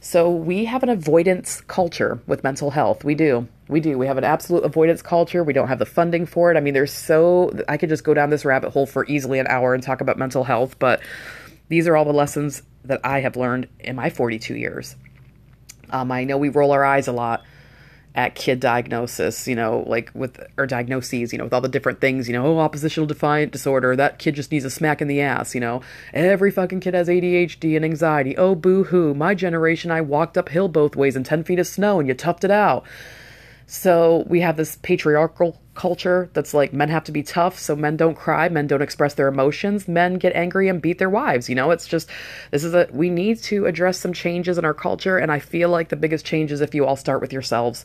So 0.00 0.30
we 0.30 0.66
have 0.66 0.82
an 0.82 0.90
avoidance 0.90 1.60
culture 1.62 2.20
with 2.26 2.44
mental 2.44 2.70
health. 2.70 3.04
We 3.04 3.14
do. 3.14 3.48
We 3.68 3.80
do. 3.80 3.96
We 3.96 4.06
have 4.06 4.18
an 4.18 4.24
absolute 4.24 4.64
avoidance 4.64 5.00
culture. 5.00 5.42
We 5.42 5.54
don't 5.54 5.68
have 5.68 5.78
the 5.78 5.86
funding 5.86 6.26
for 6.26 6.50
it. 6.50 6.56
I 6.56 6.60
mean, 6.60 6.74
there's 6.74 6.92
so 6.92 7.50
I 7.68 7.76
could 7.76 7.88
just 7.88 8.04
go 8.04 8.12
down 8.12 8.30
this 8.30 8.44
rabbit 8.44 8.70
hole 8.70 8.86
for 8.86 9.06
easily 9.06 9.38
an 9.38 9.46
hour 9.46 9.74
and 9.74 9.82
talk 9.82 10.00
about 10.00 10.18
mental 10.18 10.44
health, 10.44 10.78
but 10.78 11.00
these 11.68 11.88
are 11.88 11.96
all 11.96 12.04
the 12.04 12.12
lessons 12.12 12.62
that 12.84 13.00
I 13.04 13.20
have 13.20 13.36
learned 13.36 13.68
in 13.80 13.96
my 13.96 14.10
42 14.10 14.54
years. 14.54 14.96
Um, 15.90 16.12
I 16.12 16.24
know 16.24 16.36
we 16.36 16.50
roll 16.50 16.72
our 16.72 16.84
eyes 16.84 17.08
a 17.08 17.12
lot 17.12 17.44
at 18.14 18.34
kid 18.36 18.60
diagnosis, 18.60 19.48
you 19.48 19.56
know, 19.56 19.82
like 19.86 20.10
with 20.14 20.40
or 20.56 20.66
diagnoses, 20.66 21.32
you 21.32 21.38
know, 21.38 21.44
with 21.44 21.52
all 21.52 21.60
the 21.60 21.68
different 21.68 22.00
things, 22.00 22.28
you 22.28 22.32
know, 22.32 22.46
oh, 22.46 22.58
oppositional 22.58 23.06
defiant 23.06 23.50
disorder, 23.50 23.96
that 23.96 24.18
kid 24.18 24.36
just 24.36 24.52
needs 24.52 24.64
a 24.64 24.70
smack 24.70 25.02
in 25.02 25.08
the 25.08 25.20
ass, 25.20 25.54
you 25.54 25.60
know. 25.60 25.80
Every 26.12 26.50
fucking 26.50 26.80
kid 26.80 26.94
has 26.94 27.08
ADHD 27.08 27.74
and 27.74 27.84
anxiety. 27.84 28.36
Oh, 28.36 28.54
boo 28.54 28.84
hoo. 28.84 29.14
My 29.14 29.34
generation, 29.34 29.90
I 29.90 30.00
walked 30.00 30.38
uphill 30.38 30.68
both 30.68 30.94
ways 30.94 31.16
in 31.16 31.24
10 31.24 31.42
feet 31.42 31.58
of 31.58 31.66
snow 31.66 31.98
and 31.98 32.06
you 32.06 32.14
toughed 32.14 32.44
it 32.44 32.52
out. 32.52 32.84
So 33.66 34.24
we 34.28 34.40
have 34.40 34.56
this 34.56 34.76
patriarchal 34.82 35.58
culture 35.74 36.30
that's 36.34 36.54
like 36.54 36.72
men 36.72 36.88
have 36.88 37.04
to 37.04 37.12
be 37.12 37.22
tough, 37.22 37.58
so 37.58 37.74
men 37.74 37.96
don't 37.96 38.14
cry, 38.14 38.48
men 38.48 38.66
don't 38.66 38.82
express 38.82 39.14
their 39.14 39.28
emotions, 39.28 39.88
men 39.88 40.14
get 40.14 40.34
angry 40.36 40.68
and 40.68 40.82
beat 40.82 40.98
their 40.98 41.10
wives. 41.10 41.48
You 41.48 41.54
know, 41.54 41.70
it's 41.70 41.86
just 41.86 42.08
this 42.50 42.62
is 42.62 42.74
a 42.74 42.88
we 42.92 43.10
need 43.10 43.38
to 43.44 43.66
address 43.66 43.98
some 43.98 44.12
changes 44.12 44.58
in 44.58 44.64
our 44.64 44.74
culture, 44.74 45.18
and 45.18 45.32
I 45.32 45.38
feel 45.38 45.70
like 45.70 45.88
the 45.88 45.96
biggest 45.96 46.26
change 46.26 46.52
is 46.52 46.60
if 46.60 46.74
you 46.74 46.84
all 46.84 46.96
start 46.96 47.20
with 47.20 47.32
yourselves. 47.32 47.84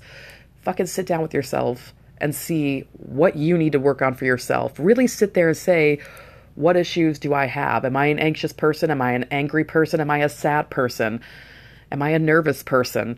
Fucking 0.62 0.88
sit 0.88 1.06
down 1.06 1.22
with 1.22 1.34
yourself 1.34 1.94
and 2.20 2.36
see 2.36 2.82
what 2.92 3.38
you 3.38 3.58
need 3.58 3.72
to 3.72 3.80
work 3.80 4.02
on 4.02 4.14
for 4.14 4.26
yourself. 4.26 4.74
Really 4.78 5.08
sit 5.08 5.34
there 5.34 5.48
and 5.48 5.58
say, 5.58 6.00
what 6.56 6.76
issues 6.76 7.18
do 7.18 7.34
I 7.34 7.46
have? 7.46 7.86
Am 7.86 7.96
I 7.96 8.08
an 8.08 8.20
anxious 8.20 8.52
person? 8.52 8.92
Am 8.92 9.02
I 9.02 9.14
an 9.14 9.24
angry 9.32 9.64
person? 9.64 10.02
Am 10.02 10.12
I 10.12 10.18
a 10.18 10.30
sad 10.30 10.70
person? 10.70 11.22
Am 11.90 12.02
I 12.02 12.10
a 12.10 12.20
nervous 12.20 12.62
person? 12.64 13.18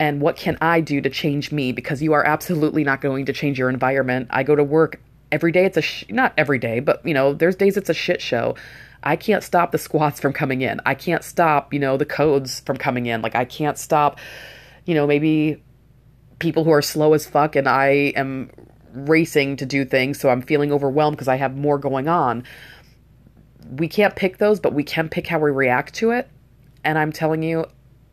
And 0.00 0.20
what 0.20 0.36
can 0.36 0.56
I 0.60 0.80
do 0.80 1.00
to 1.00 1.10
change 1.10 1.50
me? 1.50 1.72
Because 1.72 2.02
you 2.02 2.12
are 2.12 2.24
absolutely 2.24 2.84
not 2.84 3.00
going 3.00 3.26
to 3.26 3.32
change 3.32 3.58
your 3.58 3.68
environment. 3.68 4.28
I 4.30 4.44
go 4.44 4.54
to 4.54 4.62
work 4.62 5.00
every 5.32 5.52
day. 5.52 5.64
It's 5.64 5.76
a 5.76 5.82
sh- 5.82 6.04
not 6.08 6.32
every 6.36 6.58
day, 6.58 6.80
but 6.80 7.04
you 7.04 7.14
know, 7.14 7.32
there's 7.32 7.56
days 7.56 7.76
it's 7.76 7.90
a 7.90 7.94
shit 7.94 8.22
show. 8.22 8.54
I 9.02 9.16
can't 9.16 9.42
stop 9.42 9.72
the 9.72 9.78
squads 9.78 10.20
from 10.20 10.32
coming 10.32 10.62
in. 10.62 10.80
I 10.86 10.94
can't 10.94 11.22
stop, 11.22 11.72
you 11.72 11.80
know, 11.80 11.96
the 11.96 12.04
codes 12.04 12.60
from 12.60 12.76
coming 12.76 13.06
in. 13.06 13.22
Like 13.22 13.34
I 13.34 13.44
can't 13.44 13.78
stop, 13.78 14.18
you 14.86 14.94
know, 14.94 15.06
maybe 15.06 15.62
people 16.38 16.64
who 16.64 16.70
are 16.70 16.82
slow 16.82 17.12
as 17.14 17.26
fuck 17.26 17.56
and 17.56 17.68
I 17.68 18.12
am 18.16 18.50
racing 18.92 19.56
to 19.56 19.66
do 19.66 19.84
things, 19.84 20.18
so 20.18 20.30
I'm 20.30 20.42
feeling 20.42 20.72
overwhelmed 20.72 21.16
because 21.16 21.28
I 21.28 21.36
have 21.36 21.56
more 21.56 21.78
going 21.78 22.08
on. 22.08 22.44
We 23.70 23.88
can't 23.88 24.16
pick 24.16 24.38
those, 24.38 24.60
but 24.60 24.72
we 24.72 24.82
can 24.82 25.08
pick 25.08 25.26
how 25.26 25.38
we 25.38 25.50
react 25.50 25.94
to 25.94 26.12
it. 26.12 26.28
And 26.84 26.98
I'm 26.98 27.12
telling 27.12 27.42
you, 27.42 27.66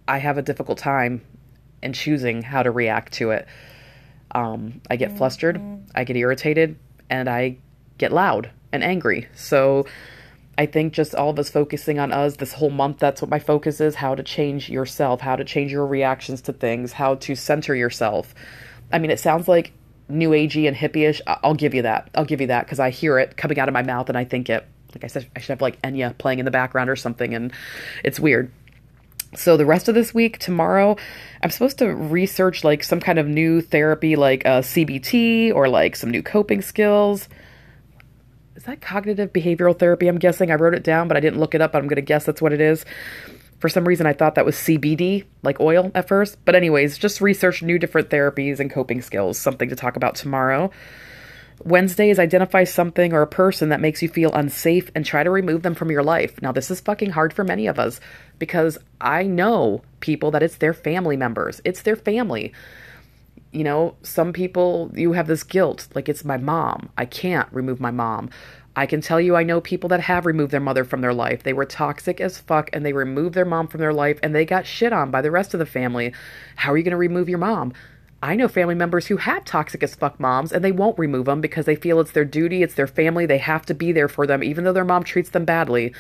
I 0.08 0.18
have 0.18 0.38
a 0.38 0.42
difficult 0.42 0.78
time 0.78 1.22
and 1.82 1.94
choosing 1.94 2.42
how 2.42 2.64
to 2.64 2.72
react 2.72 3.14
to 3.14 3.32
it. 3.32 3.48
Um, 4.32 4.82
I 4.90 4.96
get 4.96 5.18
flustered, 5.18 5.62
I 5.94 6.04
get 6.04 6.18
irritated, 6.18 6.78
and 7.10 7.30
I 7.30 7.58
get 7.98 8.12
loud 8.12 8.52
and 8.72 8.84
angry. 8.84 9.28
So 9.36 9.86
I 10.58 10.66
think 10.66 10.94
just 10.94 11.16
all 11.16 11.30
of 11.30 11.40
us 11.40 11.50
focusing 11.50 12.00
on 12.00 12.12
us 12.12 12.38
this 12.38 12.54
whole 12.54 12.70
month, 12.70 13.00
that's 13.00 13.22
what 13.22 13.30
my 13.30 13.40
focus 13.40 13.80
is 13.82 13.96
how 13.96 14.16
to 14.16 14.24
change 14.24 14.70
yourself, 14.70 15.22
how 15.22 15.36
to 15.36 15.44
change 15.44 15.72
your 15.72 15.86
reactions 15.86 16.42
to 16.44 16.54
things, 16.54 16.94
how 16.94 17.16
to 17.16 17.36
center 17.36 17.76
yourself. 17.76 18.34
I 18.92 19.00
mean, 19.00 19.12
it 19.12 19.20
sounds 19.20 19.48
like 19.48 19.74
new 20.08 20.30
agey 20.32 20.68
and 20.68 20.76
hippie-ish. 20.76 21.22
I'll 21.28 21.56
give 21.56 21.74
you 21.74 21.82
that. 21.84 22.10
I'll 22.16 22.26
give 22.26 22.42
you 22.42 22.48
that 22.48 22.66
because 22.66 22.80
I 22.80 22.90
hear 22.90 23.20
it 23.20 23.38
coming 23.38 23.60
out 23.60 23.68
of 23.68 23.74
my 23.74 23.84
mouth 23.84 24.10
and 24.10 24.18
I 24.18 24.24
think 24.24 24.50
it. 24.50 24.66
Like 24.94 25.04
I 25.04 25.08
said, 25.08 25.30
I 25.36 25.40
should 25.42 25.50
have 25.50 25.62
like 25.62 25.82
Enya 25.82 26.18
playing 26.18 26.40
in 26.40 26.46
the 26.46 26.52
background 26.52 26.90
or 26.90 26.96
something, 26.96 27.34
and 27.34 27.52
it's 28.06 28.18
weird. 28.18 28.50
So 29.36 29.58
the 29.58 29.66
rest 29.66 29.88
of 29.88 29.96
this 29.96 30.14
week, 30.14 30.40
tomorrow, 30.40 30.96
I'm 31.44 31.50
supposed 31.50 31.78
to 31.80 31.94
research 31.94 32.64
like 32.64 32.84
some 32.84 33.00
kind 33.00 33.20
of 33.20 33.28
new 33.28 33.62
therapy, 33.62 34.16
like 34.16 34.46
uh, 34.46 34.62
CBT 34.62 35.54
or 35.54 35.68
like 35.68 35.96
some 35.96 36.10
new 36.10 36.24
coping 36.24 36.62
skills. 36.62 37.28
Is 38.56 38.64
that 38.64 38.82
cognitive 38.82 39.34
behavioral 39.34 39.78
therapy? 39.78 40.08
I'm 40.08 40.18
guessing. 40.18 40.52
I 40.52 40.56
wrote 40.56 40.74
it 40.74 40.84
down, 40.84 41.08
but 41.08 41.18
I 41.18 41.20
didn't 41.20 41.40
look 41.40 41.54
it 41.54 41.62
up. 41.62 41.74
But 41.74 41.80
I'm 41.80 41.88
going 41.88 41.98
to 41.98 42.02
guess 42.02 42.26
that's 42.26 42.42
what 42.42 42.54
it 42.54 42.62
is. 42.62 42.86
For 43.60 43.70
some 43.70 43.88
reason, 43.88 44.06
I 44.06 44.14
thought 44.14 44.36
that 44.36 44.46
was 44.46 44.56
CBD, 44.56 45.26
like 45.44 45.60
oil 45.60 45.92
at 45.94 46.08
first. 46.08 46.44
But, 46.46 46.56
anyways, 46.56 46.98
just 46.98 47.22
research 47.22 47.62
new 47.62 47.78
different 47.78 48.10
therapies 48.10 48.60
and 48.60 48.72
coping 48.72 49.02
skills. 49.02 49.38
Something 49.38 49.70
to 49.70 49.76
talk 49.76 49.98
about 49.98 50.16
tomorrow. 50.16 50.72
Wednesday 51.64 52.10
is 52.10 52.20
identify 52.20 52.64
something 52.64 53.14
or 53.14 53.22
a 53.22 53.28
person 53.28 53.70
that 53.70 53.82
makes 53.82 54.02
you 54.02 54.10
feel 54.10 54.34
unsafe 54.34 54.92
and 54.94 55.06
try 55.06 55.24
to 55.24 55.30
remove 55.30 55.64
them 55.64 55.76
from 55.76 55.90
your 55.90 56.04
life. 56.04 56.42
Now, 56.42 56.52
this 56.52 56.70
is 56.70 56.82
fucking 56.82 57.12
hard 57.12 57.34
for 57.34 57.44
many 57.44 57.68
of 57.68 57.80
us 57.80 58.00
because 58.40 58.78
I 59.00 59.24
know 59.24 59.82
people 60.00 60.32
that 60.32 60.44
it's 60.44 60.58
their 60.58 60.74
family 60.74 61.18
members, 61.18 61.62
it's 61.64 61.82
their 61.82 61.96
family. 61.96 62.54
You 63.52 63.64
know, 63.64 63.96
some 64.04 64.34
people, 64.34 64.92
you 64.94 65.14
have 65.14 65.28
this 65.28 65.44
guilt, 65.44 65.88
like 65.96 66.10
it's 66.10 66.26
my 66.26 66.38
mom. 66.38 66.90
I 66.98 67.06
can't 67.06 67.52
remove 67.54 67.80
my 67.80 67.92
mom. 67.92 68.30
I 68.76 68.86
can 68.86 69.00
tell 69.00 69.22
you, 69.22 69.38
I 69.38 69.44
know 69.44 69.62
people 69.62 69.88
that 69.90 70.02
have 70.02 70.26
removed 70.26 70.52
their 70.52 70.60
mother 70.60 70.84
from 70.84 71.00
their 71.00 71.14
life. 71.14 71.44
They 71.44 71.54
were 71.54 71.66
toxic 71.66 72.20
as 72.20 72.38
fuck 72.38 72.70
and 72.74 72.86
they 72.86 72.92
removed 72.92 73.34
their 73.34 73.46
mom 73.46 73.68
from 73.70 73.80
their 73.80 73.94
life 73.94 74.20
and 74.22 74.36
they 74.36 74.44
got 74.44 74.66
shit 74.66 74.92
on 74.92 75.12
by 75.12 75.22
the 75.22 75.32
rest 75.32 75.54
of 75.54 75.60
the 75.60 75.66
family. 75.66 76.14
How 76.58 76.74
are 76.74 76.78
you 76.78 76.84
going 76.84 76.92
to 76.92 76.98
remove 76.98 77.30
your 77.30 77.40
mom? 77.40 77.72
I 78.26 78.36
know 78.36 78.48
family 78.48 78.74
members 78.74 79.06
who 79.06 79.18
have 79.18 79.46
toxic 79.46 79.84
as 79.84 79.94
fuck 79.94 80.20
moms 80.20 80.52
and 80.52 80.64
they 80.64 80.72
won't 80.72 80.98
remove 80.98 81.26
them 81.26 81.42
because 81.42 81.66
they 81.66 81.76
feel 81.76 82.00
it's 82.00 82.14
their 82.14 82.26
duty, 82.26 82.64
it's 82.64 82.74
their 82.74 82.88
family, 82.88 83.28
they 83.28 83.38
have 83.38 83.68
to 83.68 83.76
be 83.76 83.92
there 83.92 84.08
for 84.08 84.26
them, 84.26 84.44
even 84.44 84.64
though 84.64 84.74
their 84.74 84.84
mom 84.84 85.04
treats 85.04 85.30
them 85.30 85.46
badly. 85.46 85.94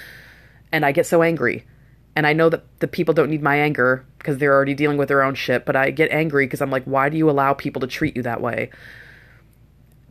And 0.71 0.83
I 0.83 0.91
get 0.91 1.05
so 1.05 1.21
angry. 1.21 1.65
And 2.15 2.25
I 2.25 2.33
know 2.33 2.49
that 2.49 2.63
the 2.79 2.87
people 2.87 3.13
don't 3.13 3.29
need 3.29 3.43
my 3.43 3.57
anger 3.57 4.07
because 4.17 4.39
they're 4.39 4.53
already 4.53 4.73
dealing 4.73 4.97
with 4.97 5.09
their 5.09 5.21
own 5.21 5.35
shit, 5.35 5.67
but 5.67 5.75
I 5.75 5.91
get 5.91 6.09
angry 6.09 6.47
because 6.47 6.61
I'm 6.61 6.71
like, 6.71 6.85
why 6.85 7.09
do 7.09 7.17
you 7.17 7.29
allow 7.29 7.53
people 7.53 7.81
to 7.81 7.87
treat 7.87 8.15
you 8.15 8.23
that 8.23 8.41
way? 8.41 8.71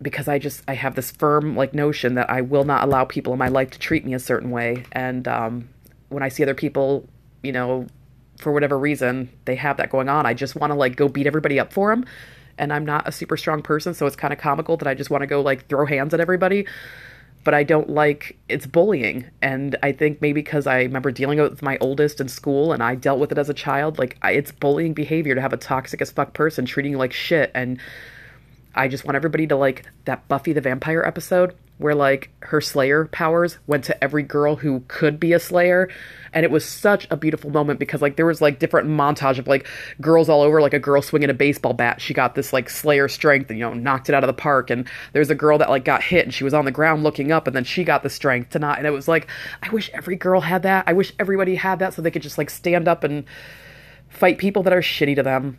Because 0.00 0.28
I 0.28 0.38
just, 0.38 0.62
I 0.68 0.74
have 0.74 0.94
this 0.94 1.10
firm, 1.10 1.56
like, 1.56 1.74
notion 1.74 2.14
that 2.14 2.30
I 2.30 2.42
will 2.42 2.64
not 2.64 2.84
allow 2.84 3.04
people 3.04 3.32
in 3.32 3.40
my 3.40 3.48
life 3.48 3.72
to 3.72 3.78
treat 3.80 4.04
me 4.04 4.14
a 4.14 4.20
certain 4.20 4.52
way. 4.52 4.84
And 4.92 5.26
um, 5.26 5.68
when 6.10 6.22
I 6.22 6.28
see 6.28 6.44
other 6.44 6.54
people, 6.54 7.08
you 7.42 7.50
know, 7.50 7.88
for 8.38 8.52
whatever 8.52 8.78
reason, 8.78 9.30
they 9.44 9.54
have 9.56 9.76
that 9.76 9.90
going 9.90 10.08
on. 10.08 10.26
I 10.26 10.34
just 10.34 10.56
want 10.56 10.70
to 10.70 10.74
like 10.74 10.96
go 10.96 11.08
beat 11.08 11.26
everybody 11.26 11.58
up 11.58 11.72
for 11.72 11.90
them. 11.90 12.04
And 12.56 12.72
I'm 12.72 12.84
not 12.84 13.08
a 13.08 13.12
super 13.12 13.36
strong 13.36 13.62
person, 13.62 13.94
so 13.94 14.06
it's 14.06 14.16
kind 14.16 14.32
of 14.32 14.38
comical 14.38 14.76
that 14.76 14.86
I 14.86 14.94
just 14.94 15.10
want 15.10 15.22
to 15.22 15.26
go 15.26 15.40
like 15.40 15.68
throw 15.68 15.86
hands 15.86 16.14
at 16.14 16.20
everybody. 16.20 16.66
But 17.42 17.52
I 17.52 17.62
don't 17.62 17.90
like 17.90 18.38
it's 18.48 18.66
bullying. 18.66 19.26
And 19.42 19.76
I 19.82 19.92
think 19.92 20.22
maybe 20.22 20.40
because 20.40 20.66
I 20.66 20.82
remember 20.82 21.10
dealing 21.10 21.38
with 21.40 21.62
my 21.62 21.76
oldest 21.78 22.20
in 22.20 22.28
school 22.28 22.72
and 22.72 22.82
I 22.82 22.94
dealt 22.94 23.18
with 23.18 23.32
it 23.32 23.38
as 23.38 23.50
a 23.50 23.54
child, 23.54 23.98
like 23.98 24.16
I, 24.22 24.32
it's 24.32 24.52
bullying 24.52 24.94
behavior 24.94 25.34
to 25.34 25.40
have 25.40 25.52
a 25.52 25.58
toxic 25.58 26.00
as 26.00 26.10
fuck 26.10 26.32
person 26.32 26.64
treating 26.64 26.92
you 26.92 26.98
like 26.98 27.12
shit. 27.12 27.50
And 27.54 27.78
I 28.74 28.88
just 28.88 29.04
want 29.04 29.16
everybody 29.16 29.46
to 29.46 29.56
like 29.56 29.84
that 30.04 30.26
Buffy 30.28 30.52
the 30.52 30.60
Vampire 30.60 31.02
episode 31.02 31.54
where 31.78 31.94
like 31.94 32.30
her 32.40 32.60
slayer 32.60 33.06
powers 33.06 33.58
went 33.66 33.84
to 33.84 34.04
every 34.04 34.22
girl 34.22 34.56
who 34.56 34.80
could 34.86 35.18
be 35.18 35.32
a 35.32 35.40
slayer. 35.40 35.88
And 36.32 36.44
it 36.44 36.50
was 36.50 36.64
such 36.64 37.06
a 37.10 37.16
beautiful 37.16 37.50
moment 37.50 37.80
because 37.80 38.00
like 38.00 38.16
there 38.16 38.26
was 38.26 38.40
like 38.40 38.58
different 38.58 38.88
montage 38.88 39.38
of 39.38 39.48
like 39.48 39.66
girls 40.00 40.28
all 40.28 40.42
over 40.42 40.60
like 40.60 40.74
a 40.74 40.78
girl 40.78 41.02
swinging 41.02 41.30
a 41.30 41.34
baseball 41.34 41.72
bat. 41.72 42.00
She 42.00 42.14
got 42.14 42.34
this 42.34 42.52
like 42.52 42.70
slayer 42.70 43.08
strength 43.08 43.50
and 43.50 43.58
you 43.58 43.64
know 43.64 43.74
knocked 43.74 44.08
it 44.08 44.14
out 44.14 44.22
of 44.22 44.28
the 44.28 44.34
park. 44.34 44.70
And 44.70 44.88
there's 45.12 45.30
a 45.30 45.34
girl 45.34 45.58
that 45.58 45.68
like 45.68 45.84
got 45.84 46.02
hit 46.02 46.24
and 46.24 46.32
she 46.32 46.44
was 46.44 46.54
on 46.54 46.64
the 46.64 46.70
ground 46.70 47.02
looking 47.02 47.32
up 47.32 47.46
and 47.46 47.56
then 47.56 47.64
she 47.64 47.82
got 47.82 48.02
the 48.02 48.10
strength 48.10 48.50
to 48.50 48.58
not. 48.58 48.78
And 48.78 48.86
it 48.86 48.92
was 48.92 49.08
like 49.08 49.26
i 49.62 49.68
wish 49.70 49.90
every 49.94 50.16
girl 50.16 50.40
had 50.40 50.62
that. 50.62 50.84
I 50.86 50.92
wish 50.92 51.12
everybody 51.18 51.56
had 51.56 51.80
that 51.80 51.94
so 51.94 52.02
they 52.02 52.10
could 52.10 52.22
just 52.22 52.38
like 52.38 52.50
stand 52.50 52.86
up 52.86 53.02
and 53.02 53.24
fight 54.08 54.38
people 54.38 54.62
that 54.62 54.72
are 54.72 54.80
shitty 54.80 55.16
to 55.16 55.22
them. 55.24 55.58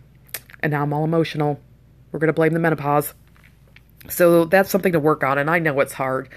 And 0.62 0.72
now 0.72 0.84
i'm 0.84 0.94
all 0.94 1.04
emotional 1.04 1.60
we're 2.16 2.20
going 2.20 2.28
to 2.28 2.34
blame 2.34 2.54
the 2.54 2.60
menopause 2.60 3.14
so 4.10 4.46
that's 4.46 4.70
something 4.70 4.94
to 4.94 5.00
work 5.00 5.24
on, 5.24 5.38
and 5.38 5.50
I 5.50 5.60
know 5.60 5.80
it's 5.80 5.94
hard. 5.94 6.30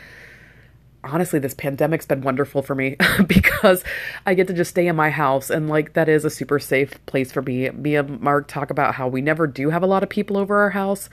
Honestly, 1.04 1.38
this 1.38 1.54
pandemic's 1.54 2.06
been 2.06 2.22
wonderful 2.22 2.62
for 2.62 2.74
me 2.74 2.96
because 3.26 3.84
I 4.26 4.34
get 4.34 4.46
to 4.48 4.52
just 4.52 4.70
stay 4.70 4.86
in 4.86 4.96
my 4.96 5.10
house, 5.10 5.50
and 5.50 5.68
like 5.68 5.92
that 5.94 6.08
is 6.08 6.24
a 6.24 6.30
super 6.30 6.58
safe 6.58 7.04
place 7.06 7.30
for 7.32 7.42
me. 7.42 7.70
Me 7.70 7.96
and 7.96 8.20
Mark 8.20 8.48
talk 8.48 8.70
about 8.70 8.94
how 8.94 9.08
we 9.08 9.20
never 9.20 9.46
do 9.46 9.70
have 9.70 9.82
a 9.82 9.86
lot 9.86 10.02
of 10.02 10.08
people 10.08 10.36
over 10.36 10.60
our 10.60 10.70
house. 10.70 11.08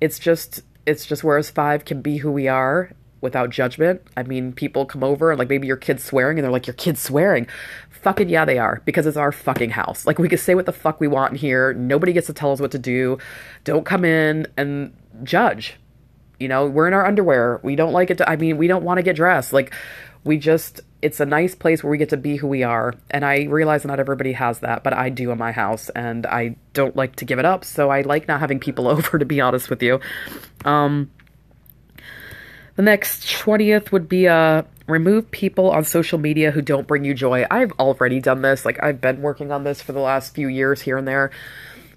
It's 0.00 0.18
just, 0.18 0.62
it's 0.86 1.06
just 1.06 1.24
whereas 1.24 1.50
five 1.50 1.84
can 1.84 2.02
be 2.02 2.18
who 2.18 2.30
we 2.30 2.48
are 2.48 2.92
without 3.22 3.48
judgment. 3.48 4.02
I 4.16 4.24
mean, 4.24 4.52
people 4.52 4.84
come 4.84 5.02
over 5.02 5.30
and 5.30 5.38
like 5.38 5.48
maybe 5.48 5.66
your 5.66 5.78
kid's 5.78 6.04
swearing, 6.04 6.38
and 6.38 6.44
they're 6.44 6.52
like, 6.52 6.66
"Your 6.66 6.74
kid's 6.74 7.00
swearing." 7.00 7.46
Fucking 7.88 8.28
yeah, 8.28 8.44
they 8.44 8.58
are 8.58 8.82
because 8.84 9.06
it's 9.06 9.16
our 9.16 9.32
fucking 9.32 9.70
house. 9.70 10.06
Like 10.06 10.18
we 10.18 10.28
can 10.28 10.38
say 10.38 10.54
what 10.54 10.66
the 10.66 10.72
fuck 10.72 11.00
we 11.00 11.08
want 11.08 11.32
in 11.32 11.38
here. 11.38 11.72
Nobody 11.72 12.12
gets 12.12 12.26
to 12.26 12.34
tell 12.34 12.52
us 12.52 12.60
what 12.60 12.72
to 12.72 12.78
do. 12.78 13.16
Don't 13.64 13.86
come 13.86 14.04
in 14.04 14.46
and 14.56 14.92
judge. 15.22 15.76
You 16.38 16.48
know, 16.48 16.66
we're 16.66 16.88
in 16.88 16.94
our 16.94 17.06
underwear. 17.06 17.60
We 17.62 17.76
don't 17.76 17.92
like 17.92 18.10
it 18.10 18.18
to, 18.18 18.28
I 18.28 18.34
mean, 18.34 18.58
we 18.58 18.66
don't 18.66 18.82
want 18.82 18.98
to 18.98 19.02
get 19.02 19.14
dressed. 19.14 19.52
Like, 19.52 19.72
we 20.24 20.38
just, 20.38 20.80
it's 21.00 21.20
a 21.20 21.26
nice 21.26 21.54
place 21.54 21.84
where 21.84 21.90
we 21.92 21.98
get 21.98 22.08
to 22.08 22.16
be 22.16 22.36
who 22.36 22.48
we 22.48 22.64
are. 22.64 22.94
And 23.12 23.24
I 23.24 23.44
realize 23.44 23.84
not 23.84 24.00
everybody 24.00 24.32
has 24.32 24.58
that, 24.58 24.82
but 24.82 24.92
I 24.92 25.08
do 25.08 25.30
in 25.30 25.38
my 25.38 25.52
house. 25.52 25.88
And 25.90 26.26
I 26.26 26.56
don't 26.72 26.96
like 26.96 27.16
to 27.16 27.24
give 27.24 27.38
it 27.38 27.44
up. 27.44 27.64
So 27.64 27.90
I 27.90 28.02
like 28.02 28.26
not 28.26 28.40
having 28.40 28.58
people 28.58 28.88
over, 28.88 29.18
to 29.18 29.24
be 29.24 29.40
honest 29.40 29.70
with 29.70 29.82
you. 29.82 30.00
Um, 30.64 31.10
the 32.76 32.82
next 32.82 33.22
20th 33.24 33.92
would 33.92 34.08
be 34.08 34.28
uh, 34.28 34.62
remove 34.86 35.30
people 35.30 35.70
on 35.70 35.84
social 35.84 36.18
media 36.18 36.50
who 36.50 36.62
don't 36.62 36.86
bring 36.86 37.04
you 37.04 37.14
joy. 37.14 37.46
I've 37.50 37.72
already 37.72 38.20
done 38.20 38.42
this. 38.42 38.64
Like, 38.64 38.82
I've 38.82 39.00
been 39.00 39.20
working 39.22 39.52
on 39.52 39.64
this 39.64 39.82
for 39.82 39.92
the 39.92 40.00
last 40.00 40.34
few 40.34 40.48
years 40.48 40.80
here 40.80 40.96
and 40.96 41.06
there. 41.06 41.30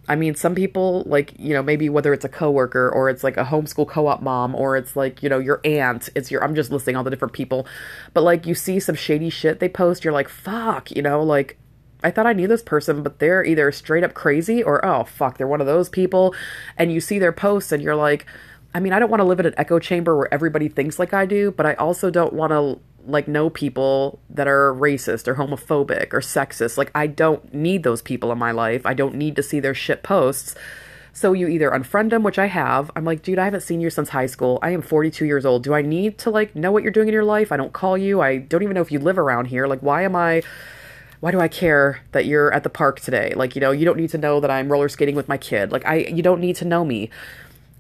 I 0.08 0.16
mean, 0.16 0.36
some 0.36 0.54
people 0.54 1.04
like, 1.08 1.34
you 1.40 1.54
know, 1.54 1.64
maybe 1.64 1.90
whether 1.90 2.14
it's 2.14 2.26
a 2.26 2.30
coworker 2.30 2.90
or 2.90 3.10
it's 3.10 3.24
like 3.24 3.38
a 3.38 3.44
homeschool 3.44 3.88
co-op 3.88 4.22
mom 4.22 4.54
or 4.54 4.78
it's 4.78 4.96
like, 4.96 5.24
you 5.24 5.30
know, 5.30 5.40
your 5.40 5.62
aunt, 5.66 6.10
it's 6.16 6.30
your 6.30 6.44
I'm 6.44 6.54
just 6.54 6.72
listing 6.72 6.96
all 6.96 7.04
the 7.04 7.10
different 7.10 7.34
people. 7.34 7.66
But 8.14 8.22
like 8.22 8.46
you 8.46 8.54
see 8.54 8.80
some 8.80 8.96
shady 8.96 9.32
shit 9.32 9.60
they 9.60 9.70
post, 9.70 10.04
you're 10.04 10.14
like, 10.14 10.30
"Fuck," 10.30 10.92
you 10.92 11.02
know, 11.02 11.24
like 11.24 11.58
I 12.04 12.12
thought 12.12 12.28
I 12.28 12.34
knew 12.34 12.48
this 12.48 12.62
person, 12.62 13.02
but 13.02 13.18
they're 13.18 13.44
either 13.44 13.72
straight 13.72 14.04
up 14.04 14.14
crazy 14.14 14.62
or 14.62 14.86
oh, 14.86 15.06
fuck, 15.06 15.38
they're 15.40 15.48
one 15.48 15.62
of 15.62 15.68
those 15.68 15.90
people. 15.90 16.36
And 16.78 16.92
you 16.92 17.02
see 17.02 17.18
their 17.18 17.32
posts 17.32 17.72
and 17.72 17.82
you're 17.82 17.96
like, 17.96 18.28
I 18.76 18.82
mean, 18.82 18.92
I 18.92 19.00
don't 19.00 19.10
want 19.10 19.22
to 19.22 19.26
live 19.26 19.40
in 19.40 19.46
an 19.46 19.54
echo 19.56 19.80
chamber 19.80 20.18
where 20.18 20.34
everybody 20.34 20.68
thinks 20.68 21.00
like 21.00 21.14
I 21.14 21.26
do, 21.26 21.52
but 21.52 21.66
I 21.66 21.76
also 21.76 22.12
don't 22.12 22.34
want 22.34 22.52
to 22.52 22.78
like 23.10 23.26
know 23.26 23.50
people 23.50 24.20
that 24.30 24.50
are 24.50 24.74
racist 24.74 25.30
or 25.30 25.36
homophobic 25.36 26.12
or 26.12 26.20
sexist. 26.20 26.78
Like 26.78 26.92
I 26.94 27.08
don't 27.08 27.54
need 27.54 27.84
those 27.84 28.02
people 28.02 28.34
in 28.34 28.38
my 28.38 28.52
life. 28.52 28.86
I 28.86 28.94
don't 28.94 29.16
need 29.16 29.38
to 29.38 29.44
see 29.44 29.62
their 29.62 29.74
shit 29.74 30.04
posts. 30.04 30.56
So 31.14 31.32
you 31.32 31.48
either 31.48 31.72
unfriend 31.72 32.10
them, 32.10 32.22
which 32.22 32.38
I 32.38 32.48
have. 32.48 32.92
I'm 32.98 33.06
like, 33.06 33.22
dude, 33.22 33.40
I 33.40 33.46
haven't 33.46 33.62
seen 33.62 33.80
you 33.80 33.90
since 33.90 34.10
high 34.10 34.26
school. 34.26 34.60
I 34.62 34.72
am 34.72 34.82
42 34.82 35.24
years 35.24 35.46
old. 35.46 35.64
Do 35.64 35.74
I 35.74 35.82
need 35.82 36.18
to 36.18 36.30
like 36.30 36.54
know 36.54 36.74
what 36.74 36.84
you're 36.84 36.92
doing 36.92 37.08
in 37.08 37.14
your 37.14 37.24
life? 37.24 37.54
I 37.54 37.58
don't 37.58 37.72
call 37.72 37.98
you. 37.98 38.20
I 38.20 38.40
don't 38.40 38.62
even 38.62 38.76
know 38.76 38.82
if 38.82 38.92
you 38.92 39.00
live 39.00 39.18
around 39.18 39.46
here. 39.46 39.68
Like, 39.68 39.80
why 39.80 40.02
am 40.02 40.18
I 40.18 40.42
why 41.22 41.32
do 41.32 41.40
I 41.40 41.48
care 41.48 42.02
that 42.12 42.26
you're 42.26 42.54
at 42.54 42.64
the 42.64 42.70
park 42.70 43.00
today? 43.00 43.34
Like, 43.36 43.56
you 43.56 43.62
know, 43.62 43.72
you 43.72 43.86
don't 43.86 43.98
need 43.98 44.10
to 44.10 44.18
know 44.18 44.42
that 44.42 44.52
I'm 44.52 44.70
roller 44.70 44.90
skating 44.90 45.16
with 45.16 45.30
my 45.30 45.38
kid. 45.38 45.72
Like, 45.72 45.86
I 45.86 46.00
you 46.00 46.22
don't 46.22 46.42
need 46.42 46.58
to 46.58 46.66
know 46.66 46.84
me. 46.84 47.10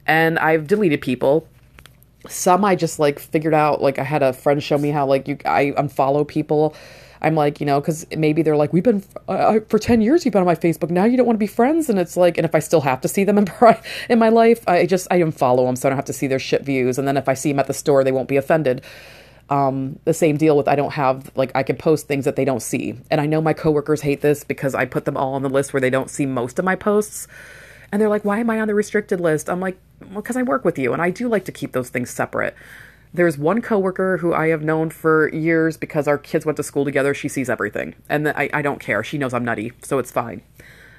And 0.07 0.37
I've 0.39 0.67
deleted 0.67 1.01
people. 1.01 1.47
Some 2.27 2.65
I 2.65 2.75
just 2.75 2.99
like 2.99 3.19
figured 3.19 3.53
out. 3.53 3.81
Like, 3.81 3.99
I 3.99 4.03
had 4.03 4.23
a 4.23 4.33
friend 4.33 4.61
show 4.61 4.77
me 4.77 4.89
how 4.89 5.05
like 5.05 5.27
you 5.27 5.37
I 5.45 5.71
unfollow 5.77 6.27
people. 6.27 6.75
I'm 7.21 7.33
like, 7.33 7.59
you 7.59 7.65
know, 7.65 7.81
because 7.81 8.05
maybe 8.15 8.43
they're 8.43 8.55
like, 8.55 8.71
we've 8.71 8.83
been 8.83 9.03
uh, 9.27 9.59
for 9.67 9.79
ten 9.79 10.01
years. 10.01 10.25
You've 10.25 10.33
been 10.33 10.41
on 10.41 10.45
my 10.45 10.55
Facebook. 10.55 10.91
Now 10.91 11.05
you 11.05 11.17
don't 11.17 11.25
want 11.25 11.35
to 11.35 11.39
be 11.39 11.47
friends, 11.47 11.89
and 11.89 11.97
it's 11.97 12.15
like, 12.15 12.37
and 12.37 12.45
if 12.45 12.53
I 12.53 12.59
still 12.59 12.81
have 12.81 13.01
to 13.01 13.07
see 13.07 13.23
them 13.23 13.39
in 13.39 13.47
in 14.09 14.19
my 14.19 14.29
life, 14.29 14.63
I 14.67 14.85
just 14.85 15.07
I 15.09 15.19
unfollow 15.19 15.65
them 15.65 15.75
so 15.75 15.87
I 15.87 15.89
don't 15.89 15.97
have 15.97 16.05
to 16.05 16.13
see 16.13 16.27
their 16.27 16.39
shit 16.39 16.63
views. 16.63 16.99
And 16.99 17.07
then 17.07 17.17
if 17.17 17.27
I 17.27 17.33
see 17.33 17.51
them 17.51 17.59
at 17.59 17.67
the 17.67 17.73
store, 17.73 18.03
they 18.03 18.11
won't 18.11 18.27
be 18.27 18.37
offended. 18.37 18.83
Um, 19.49 19.99
the 20.05 20.13
same 20.13 20.37
deal 20.37 20.57
with 20.57 20.67
I 20.67 20.75
don't 20.75 20.93
have 20.93 21.31
like 21.35 21.51
I 21.55 21.63
can 21.63 21.77
post 21.77 22.07
things 22.07 22.25
that 22.25 22.35
they 22.35 22.45
don't 22.45 22.61
see, 22.61 22.95
and 23.09 23.19
I 23.19 23.25
know 23.25 23.41
my 23.41 23.53
coworkers 23.53 24.01
hate 24.01 24.21
this 24.21 24.43
because 24.43 24.75
I 24.75 24.85
put 24.85 25.05
them 25.05 25.17
all 25.17 25.33
on 25.33 25.41
the 25.41 25.49
list 25.49 25.73
where 25.73 25.81
they 25.81 25.89
don't 25.89 26.09
see 26.09 26.25
most 26.25 26.59
of 26.59 26.65
my 26.65 26.75
posts, 26.75 27.27
and 27.91 28.01
they're 28.01 28.09
like, 28.09 28.25
"Why 28.25 28.39
am 28.39 28.49
I 28.49 28.59
on 28.59 28.67
the 28.67 28.75
restricted 28.75 29.19
list?" 29.19 29.49
I'm 29.49 29.59
like, 29.59 29.77
"Well, 30.01 30.21
because 30.21 30.37
I 30.37 30.43
work 30.43 30.65
with 30.65 30.77
you, 30.77 30.93
and 30.93 31.01
I 31.01 31.09
do 31.09 31.27
like 31.27 31.45
to 31.45 31.51
keep 31.51 31.71
those 31.71 31.89
things 31.89 32.09
separate." 32.09 32.55
There's 33.13 33.37
one 33.37 33.61
coworker 33.61 34.17
who 34.17 34.33
I 34.33 34.49
have 34.49 34.61
known 34.61 34.89
for 34.89 35.33
years 35.33 35.77
because 35.77 36.05
our 36.05 36.17
kids 36.17 36.45
went 36.45 36.57
to 36.57 36.63
school 36.63 36.83
together. 36.83 37.13
She 37.13 37.29
sees 37.29 37.49
everything, 37.49 37.95
and 38.09 38.27
I, 38.27 38.49
I 38.53 38.61
don't 38.61 38.79
care. 38.79 39.03
She 39.03 39.17
knows 39.17 39.33
I'm 39.33 39.45
nutty, 39.45 39.71
so 39.81 39.99
it's 39.99 40.11
fine. 40.11 40.41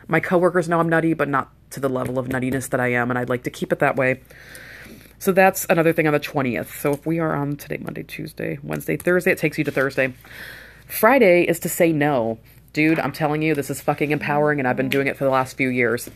My 0.08 0.20
coworkers 0.20 0.68
know 0.68 0.80
I'm 0.80 0.88
nutty, 0.88 1.12
but 1.12 1.28
not 1.28 1.50
to 1.70 1.80
the 1.80 1.90
level 1.90 2.18
of 2.18 2.28
nuttiness 2.28 2.70
that 2.70 2.80
I 2.80 2.88
am, 2.92 3.10
and 3.10 3.18
I'd 3.18 3.28
like 3.28 3.42
to 3.42 3.50
keep 3.50 3.72
it 3.72 3.80
that 3.80 3.96
way. 3.96 4.20
So 5.18 5.32
that's 5.32 5.66
another 5.68 5.92
thing 5.92 6.06
on 6.06 6.12
the 6.12 6.20
20th. 6.20 6.80
So 6.80 6.92
if 6.92 7.04
we 7.06 7.18
are 7.18 7.34
on 7.34 7.56
today, 7.56 7.78
Monday, 7.78 8.02
Tuesday, 8.02 8.58
Wednesday, 8.62 8.96
Thursday, 8.96 9.32
it 9.32 9.38
takes 9.38 9.58
you 9.58 9.64
to 9.64 9.70
Thursday. 9.70 10.14
Friday 10.86 11.44
is 11.44 11.58
to 11.60 11.68
say 11.68 11.92
no. 11.92 12.38
Dude, 12.72 12.98
I'm 12.98 13.12
telling 13.12 13.42
you, 13.42 13.54
this 13.54 13.70
is 13.70 13.80
fucking 13.80 14.10
empowering, 14.10 14.58
and 14.58 14.68
I've 14.68 14.76
been 14.76 14.88
doing 14.88 15.06
it 15.06 15.16
for 15.16 15.24
the 15.24 15.30
last 15.30 15.56
few 15.56 15.68
years. 15.68 16.08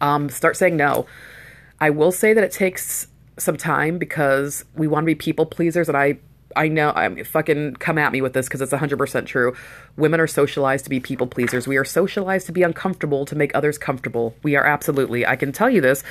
Um, 0.00 0.28
start 0.28 0.56
saying 0.56 0.76
no. 0.76 1.06
I 1.80 1.90
will 1.90 2.12
say 2.12 2.32
that 2.32 2.42
it 2.42 2.52
takes 2.52 3.08
some 3.38 3.56
time 3.56 3.98
because 3.98 4.64
we 4.74 4.86
want 4.86 5.04
to 5.04 5.06
be 5.06 5.14
people 5.14 5.46
pleasers, 5.46 5.88
and 5.88 5.96
I 5.96 6.18
I 6.56 6.68
know 6.68 6.92
I'm 6.96 7.22
fucking 7.22 7.74
come 7.74 7.98
at 7.98 8.12
me 8.12 8.22
with 8.22 8.32
this 8.32 8.46
because 8.46 8.62
it's 8.62 8.72
100% 8.72 9.26
true. 9.26 9.54
Women 9.96 10.20
are 10.20 10.26
socialized 10.26 10.84
to 10.84 10.90
be 10.90 11.00
people 11.00 11.26
pleasers. 11.26 11.68
We 11.68 11.76
are 11.76 11.84
socialized 11.84 12.46
to 12.46 12.52
be 12.52 12.62
uncomfortable 12.62 13.26
to 13.26 13.36
make 13.36 13.54
others 13.54 13.76
comfortable. 13.76 14.34
We 14.42 14.56
are 14.56 14.64
absolutely. 14.64 15.26
I 15.26 15.36
can 15.36 15.52
tell 15.52 15.68
you 15.68 15.82
this 15.82 16.02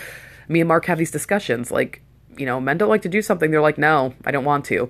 me 0.48 0.62
and 0.62 0.67
Mark 0.67 0.86
have 0.86 1.00
these 1.00 1.12
discussions. 1.12 1.72
Like, 1.72 2.01
you 2.38 2.46
know, 2.46 2.60
men 2.60 2.77
don't 2.77 2.89
like 2.89 3.01
to 3.03 3.10
do 3.10 3.22
something. 3.22 3.50
They're 3.50 3.62
like, 3.62 3.77
no, 3.77 4.13
I 4.25 4.32
don't 4.32 4.46
want 4.46 4.65
to. 4.65 4.89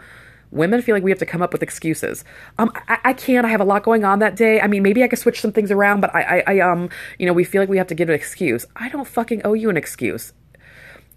Women 0.55 0.81
feel 0.81 0.95
like 0.95 1.03
we 1.03 1.11
have 1.11 1.19
to 1.19 1.25
come 1.25 1.41
up 1.41 1.51
with 1.51 1.61
excuses. 1.61 2.23
Um, 2.57 2.71
I, 2.87 2.97
I 3.03 3.13
can't. 3.13 3.45
I 3.45 3.49
have 3.49 3.59
a 3.59 3.65
lot 3.65 3.83
going 3.83 4.05
on 4.05 4.19
that 4.19 4.37
day. 4.37 4.61
I 4.61 4.67
mean, 4.67 4.83
maybe 4.83 5.03
I 5.03 5.07
could 5.09 5.19
switch 5.19 5.41
some 5.41 5.51
things 5.51 5.69
around, 5.69 5.99
but 5.99 6.15
I, 6.15 6.21
I, 6.21 6.43
I, 6.47 6.59
um, 6.61 6.89
you 7.19 7.25
know, 7.25 7.33
we 7.33 7.43
feel 7.43 7.61
like 7.61 7.67
we 7.67 7.77
have 7.77 7.87
to 7.87 7.95
give 7.95 8.07
an 8.07 8.15
excuse. 8.15 8.65
I 8.75 8.87
don't 8.87 9.05
fucking 9.05 9.41
owe 9.43 9.53
you 9.53 9.69
an 9.69 9.75
excuse. 9.75 10.31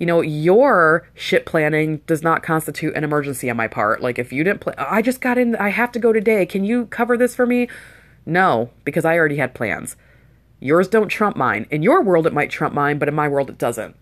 You 0.00 0.06
know, 0.06 0.20
your 0.22 1.08
shit 1.14 1.46
planning 1.46 1.98
does 2.06 2.20
not 2.20 2.42
constitute 2.42 2.96
an 2.96 3.04
emergency 3.04 3.48
on 3.48 3.56
my 3.56 3.68
part. 3.68 4.02
Like, 4.02 4.18
if 4.18 4.32
you 4.32 4.42
didn't 4.42 4.60
plan, 4.60 4.74
I 4.76 5.02
just 5.02 5.20
got 5.20 5.38
in. 5.38 5.54
I 5.56 5.68
have 5.68 5.92
to 5.92 6.00
go 6.00 6.12
today. 6.12 6.44
Can 6.44 6.64
you 6.64 6.86
cover 6.86 7.16
this 7.16 7.36
for 7.36 7.46
me? 7.46 7.68
No, 8.26 8.70
because 8.84 9.04
I 9.04 9.16
already 9.16 9.36
had 9.36 9.54
plans. 9.54 9.96
Yours 10.58 10.88
don't 10.88 11.08
trump 11.08 11.36
mine. 11.36 11.66
In 11.70 11.84
your 11.84 12.02
world, 12.02 12.26
it 12.26 12.32
might 12.32 12.50
trump 12.50 12.74
mine, 12.74 12.98
but 12.98 13.08
in 13.08 13.14
my 13.14 13.28
world, 13.28 13.50
it 13.50 13.58
doesn't 13.58 13.96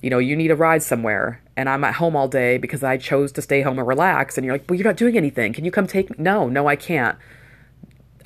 you 0.00 0.10
know, 0.10 0.18
you 0.18 0.36
need 0.36 0.50
a 0.50 0.56
ride 0.56 0.82
somewhere 0.82 1.40
and 1.56 1.68
I'm 1.68 1.84
at 1.84 1.94
home 1.94 2.16
all 2.16 2.28
day 2.28 2.58
because 2.58 2.82
I 2.82 2.96
chose 2.96 3.32
to 3.32 3.42
stay 3.42 3.62
home 3.62 3.78
and 3.78 3.88
relax. 3.88 4.36
And 4.36 4.44
you're 4.44 4.54
like, 4.54 4.64
well, 4.68 4.76
you're 4.78 4.86
not 4.86 4.96
doing 4.96 5.16
anything. 5.16 5.52
Can 5.52 5.64
you 5.64 5.70
come 5.70 5.86
take 5.86 6.10
me? 6.10 6.16
No, 6.18 6.48
no, 6.48 6.66
I 6.66 6.76
can't. 6.76 7.16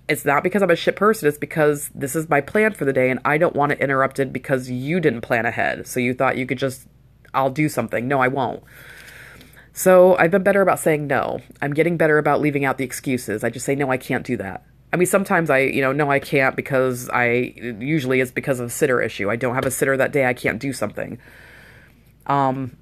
It's 0.09 0.25
not 0.25 0.43
because 0.43 0.63
I'm 0.63 0.71
a 0.71 0.77
shit 0.77 0.97
person. 0.97 1.29
It's 1.29 1.39
because 1.39 1.91
this 1.95 2.17
is 2.17 2.29
my 2.29 2.41
plan 2.41 2.73
for 2.73 2.85
the 2.85 2.93
day 2.93 3.11
and 3.11 3.21
I 3.25 3.37
don't 3.37 3.55
want 3.55 3.73
it 3.73 3.81
interrupted 3.81 4.33
because 4.33 4.71
you 4.71 5.01
didn't 5.01 5.21
plan 5.21 5.45
ahead. 5.47 5.87
So 5.87 6.01
you 6.01 6.15
thought 6.15 6.39
you 6.39 6.47
could 6.47 6.59
just, 6.59 6.87
I'll 7.35 7.51
do 7.51 7.69
something. 7.69 8.09
No, 8.09 8.21
I 8.21 8.29
won't. 8.29 8.63
So 9.75 10.17
I've 10.17 10.33
been 10.33 10.43
better 10.43 10.63
about 10.63 10.81
saying 10.81 11.07
no. 11.07 11.41
I'm 11.63 11.75
getting 11.75 11.97
better 11.97 12.19
about 12.19 12.41
leaving 12.41 12.65
out 12.65 12.79
the 12.79 12.85
excuses. 12.85 13.45
I 13.45 13.51
just 13.51 13.65
say, 13.65 13.77
no, 13.77 13.91
I 13.91 13.97
can't 13.97 14.27
do 14.27 14.37
that. 14.39 14.65
I 14.93 14.97
mean, 14.97 15.07
sometimes 15.07 15.51
I, 15.51 15.59
you 15.59 15.83
know, 15.83 15.93
no, 15.93 16.11
I 16.11 16.19
can't 16.19 16.57
because 16.57 17.11
I, 17.11 17.53
usually 17.79 18.21
it's 18.21 18.33
because 18.33 18.59
of 18.59 18.69
a 18.69 18.71
sitter 18.71 19.01
issue. 19.03 19.31
I 19.31 19.37
don't 19.37 19.55
have 19.55 19.67
a 19.67 19.71
sitter 19.71 19.97
that 19.99 20.13
day. 20.13 20.25
I 20.27 20.33
can't 20.33 20.59
do 20.59 20.73
something. 20.73 21.19
Um, 22.29 22.77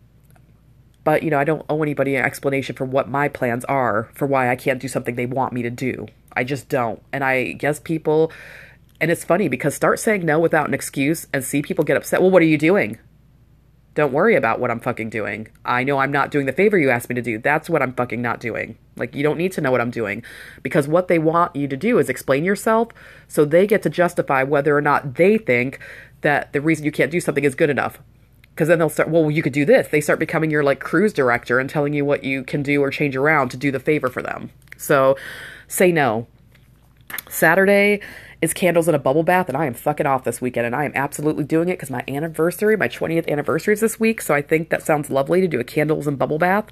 but 1.05 1.23
you 1.23 1.31
know, 1.31 1.39
I 1.39 1.45
don't 1.45 1.65
owe 1.69 1.83
anybody 1.83 2.17
an 2.17 2.25
explanation 2.25 2.75
for 2.75 2.85
what 2.85 3.09
my 3.09 3.29
plans 3.29 3.65
are 3.67 4.11
for 4.15 4.27
why 4.27 4.51
I 4.51 4.57
can't 4.57 4.81
do 4.81 4.89
something 4.89 5.15
they 5.15 5.27
want 5.27 5.53
me 5.53 5.63
to 5.63 5.71
do. 5.71 6.07
I 6.33 6.45
just 6.45 6.69
don't. 6.69 7.01
And 7.13 7.23
I 7.23 7.53
guess 7.53 7.79
people 7.79 8.33
and 9.01 9.11
it's 9.11 9.25
funny 9.25 9.49
because 9.49 9.75
start 9.75 10.01
saying 10.01 10.25
no 10.25 10.39
without 10.39 10.69
an 10.69 10.75
excuse 10.75 11.27
and 11.33 11.45
see 11.45 11.63
people 11.63 11.85
get 11.85 11.97
upset. 11.97 12.21
Well, 12.21 12.31
what 12.31 12.43
are 12.43 12.47
you 12.47 12.59
doing? 12.59 12.99
Don't 13.95 14.13
worry 14.13 14.35
about 14.35 14.61
what 14.61 14.71
I'm 14.71 14.81
fucking 14.81 15.11
doing. 15.11 15.49
I 15.65 15.85
know 15.85 15.99
I'm 15.99 16.13
not 16.13 16.31
doing 16.31 16.45
the 16.45 16.53
favor 16.53 16.77
you 16.77 16.91
asked 16.91 17.09
me 17.09 17.15
to 17.15 17.23
do. 17.23 17.39
That's 17.39 17.71
what 17.71 17.83
I'm 17.83 17.95
fucking 17.95 18.21
not 18.21 18.41
doing. 18.41 18.77
Like, 18.97 19.15
you 19.15 19.23
don't 19.23 19.39
need 19.39 19.53
to 19.53 19.61
know 19.63 19.71
what 19.71 19.81
I'm 19.81 19.91
doing. 19.91 20.23
Because 20.63 20.87
what 20.87 21.09
they 21.09 21.19
want 21.19 21.57
you 21.57 21.67
to 21.69 21.77
do 21.77 21.99
is 21.99 22.11
explain 22.11 22.45
yourself 22.45 22.89
so 23.27 23.45
they 23.45 23.67
get 23.67 23.83
to 23.85 23.91
justify 23.91 24.43
whether 24.43 24.77
or 24.77 24.83
not 24.83 25.15
they 25.15 25.39
think 25.39 25.79
that 26.21 26.53
the 26.53 26.61
reason 26.61 26.85
you 26.85 26.93
can't 26.93 27.11
do 27.11 27.21
something 27.21 27.45
is 27.45 27.55
good 27.55 27.71
enough 27.71 28.01
because 28.57 28.69
then 28.69 28.79
they'll 28.79 28.89
start 28.89 29.11
well 29.11 29.31
you 29.31 29.43
could 29.43 29.53
do 29.53 29.65
this. 29.65 29.89
They 29.89 30.01
start 30.01 30.19
becoming 30.19 30.51
your 30.51 30.65
like 30.65 30.81
cruise 30.81 31.13
director 31.13 31.61
and 31.61 31.69
telling 31.69 31.93
you 31.93 32.05
what 32.05 32.25
you 32.25 32.43
can 32.43 32.63
do 32.63 32.81
or 32.81 32.91
change 32.91 33.15
around 33.15 33.51
to 33.51 33.57
do 33.57 33.71
the 33.71 33.79
favor 33.79 34.09
for 34.09 34.23
them. 34.23 34.51
So 34.79 35.17
say 35.69 35.93
no. 35.93 36.27
Saturday 37.29 38.01
is 38.43 38.53
candles 38.53 38.89
and 38.89 38.95
a 38.95 38.99
bubble 38.99 39.23
bath 39.23 39.49
and 39.49 39.57
i 39.57 39.65
am 39.65 39.73
fucking 39.73 40.05
off 40.07 40.25
this 40.25 40.43
weekend 40.43 40.67
and 40.67 40.77
i 40.77 40.85
am 40.85 40.93
absolutely 40.95 41.43
doing 41.43 41.71
it 41.71 41.75
because 41.75 41.89
my 41.89 42.05
anniversary 42.07 42.77
my 42.77 42.87
20th 42.87 43.27
anniversary 43.29 43.73
is 43.73 43.81
this 43.81 43.99
week 43.99 44.21
so 44.21 44.35
i 44.35 44.43
think 44.43 44.69
that 44.69 44.83
sounds 44.83 45.09
lovely 45.09 45.41
to 45.41 45.49
do 45.49 45.59
a 45.59 45.65
candles 45.65 46.07
and 46.07 46.19
bubble 46.19 46.37
bath 46.37 46.67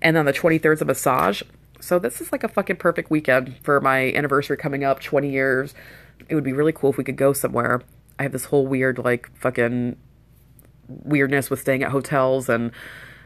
and 0.00 0.14
then 0.14 0.26
the 0.26 0.32
23rd 0.32 0.74
is 0.74 0.82
a 0.82 0.84
massage. 0.84 1.42
So 1.80 1.98
this 1.98 2.20
is 2.20 2.32
like 2.32 2.44
a 2.44 2.48
fucking 2.48 2.76
perfect 2.76 3.10
weekend 3.10 3.56
for 3.62 3.80
my 3.80 4.12
anniversary 4.12 4.56
coming 4.56 4.84
up 4.84 5.00
20 5.00 5.30
years. 5.30 5.74
It 6.28 6.34
would 6.34 6.44
be 6.44 6.52
really 6.52 6.72
cool 6.72 6.90
if 6.90 6.96
we 6.96 7.04
could 7.04 7.16
go 7.16 7.32
somewhere. 7.32 7.82
I 8.18 8.24
have 8.24 8.32
this 8.32 8.46
whole 8.46 8.66
weird 8.66 8.98
like 8.98 9.30
fucking 9.36 9.96
weirdness 10.88 11.50
with 11.50 11.60
staying 11.60 11.82
at 11.82 11.90
hotels 11.90 12.48
and 12.48 12.72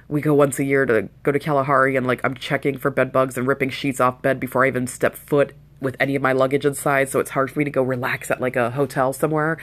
we 0.09 0.21
go 0.21 0.35
once 0.35 0.59
a 0.59 0.65
year 0.65 0.85
to 0.85 1.09
go 1.23 1.33
to 1.33 1.39
Kalahari 1.39 1.97
and 1.97 2.07
like 2.07 2.21
I'm 2.25 2.35
checking 2.35 2.77
for 2.77 2.91
bed 2.91 3.13
bugs 3.13 3.39
and 3.39 3.47
ripping 3.47 3.71
sheets 3.71 4.01
off 4.01 4.21
bed 4.23 4.41
before 4.41 4.65
I 4.65 4.69
even 4.69 4.87
step 4.87 5.17
foot 5.17 5.55
with 5.81 5.97
any 5.99 6.15
of 6.15 6.23
my 6.23 6.33
luggage 6.33 6.67
inside 6.67 7.09
so 7.09 7.19
it's 7.19 7.31
hard 7.31 7.51
for 7.51 7.59
me 7.59 7.65
to 7.65 7.71
go 7.71 7.83
relax 7.83 8.31
at 8.31 8.41
like 8.41 8.57
a 8.57 8.71
hotel 8.71 9.13
somewhere. 9.13 9.59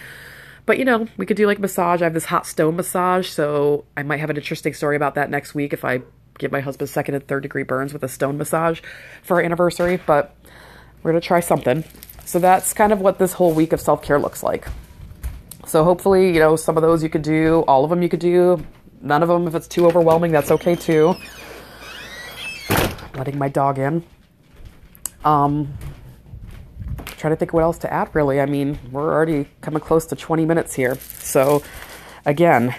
But 0.66 0.78
you 0.78 0.86
know, 0.86 1.08
we 1.18 1.26
could 1.26 1.38
do 1.38 1.48
like 1.48 1.60
massage. 1.60 2.02
I 2.02 2.06
have 2.06 2.14
this 2.14 2.26
hot 2.26 2.46
stone 2.46 2.76
massage, 2.76 3.28
so 3.28 3.86
I 3.98 4.04
might 4.04 4.20
have 4.20 4.30
an 4.30 4.38
interesting 4.38 4.74
story 4.74 4.96
about 4.96 5.16
that 5.16 5.30
next 5.30 5.56
week 5.56 5.74
if 5.74 5.84
I 5.84 6.02
give 6.38 6.52
my 6.52 6.60
husband 6.60 6.90
second 6.90 7.16
and 7.16 7.28
third 7.28 7.44
degree 7.44 7.64
burns 7.64 7.92
with 7.92 8.04
a 8.04 8.08
stone 8.08 8.38
massage 8.38 8.82
for 9.24 9.38
our 9.38 9.42
anniversary, 9.42 10.00
but 10.06 10.36
we're 11.04 11.12
to 11.12 11.22
try 11.22 11.40
something. 11.40 11.84
So 12.26 12.40
that's 12.40 12.74
kind 12.74 12.94
of 12.94 13.02
what 13.02 13.18
this 13.18 13.34
whole 13.34 13.54
week 13.54 13.74
of 13.74 13.82
self-care 13.82 14.20
looks 14.20 14.44
like. 14.44 14.68
So 15.66 15.84
hopefully, 15.84 16.34
you 16.34 16.40
know, 16.40 16.56
some 16.56 16.78
of 16.78 16.84
those 16.84 17.04
you 17.04 17.10
could 17.10 17.22
do, 17.22 17.64
all 17.68 17.84
of 17.84 17.90
them 17.90 18.02
you 18.02 18.10
could 18.10 18.20
do. 18.20 18.64
None 19.02 19.24
of 19.24 19.30
them, 19.30 19.48
if 19.48 19.56
it's 19.56 19.68
too 19.68 19.86
overwhelming, 19.86 20.32
that's 20.32 20.52
okay 20.52 20.76
too. 20.76 21.16
Letting 23.16 23.38
my 23.38 23.50
dog 23.50 23.80
in. 23.80 24.04
Um, 25.24 25.78
trying 27.18 27.34
to 27.34 27.36
think 27.36 27.54
what 27.54 27.64
else 27.64 27.78
to 27.80 27.94
add, 27.94 28.14
really. 28.14 28.40
I 28.42 28.46
mean, 28.46 28.80
we're 28.92 29.14
already 29.14 29.48
coming 29.62 29.82
close 29.82 30.06
to 30.08 30.16
20 30.16 30.46
minutes 30.46 30.74
here. 30.74 30.96
So, 30.96 31.62
again, 32.26 32.76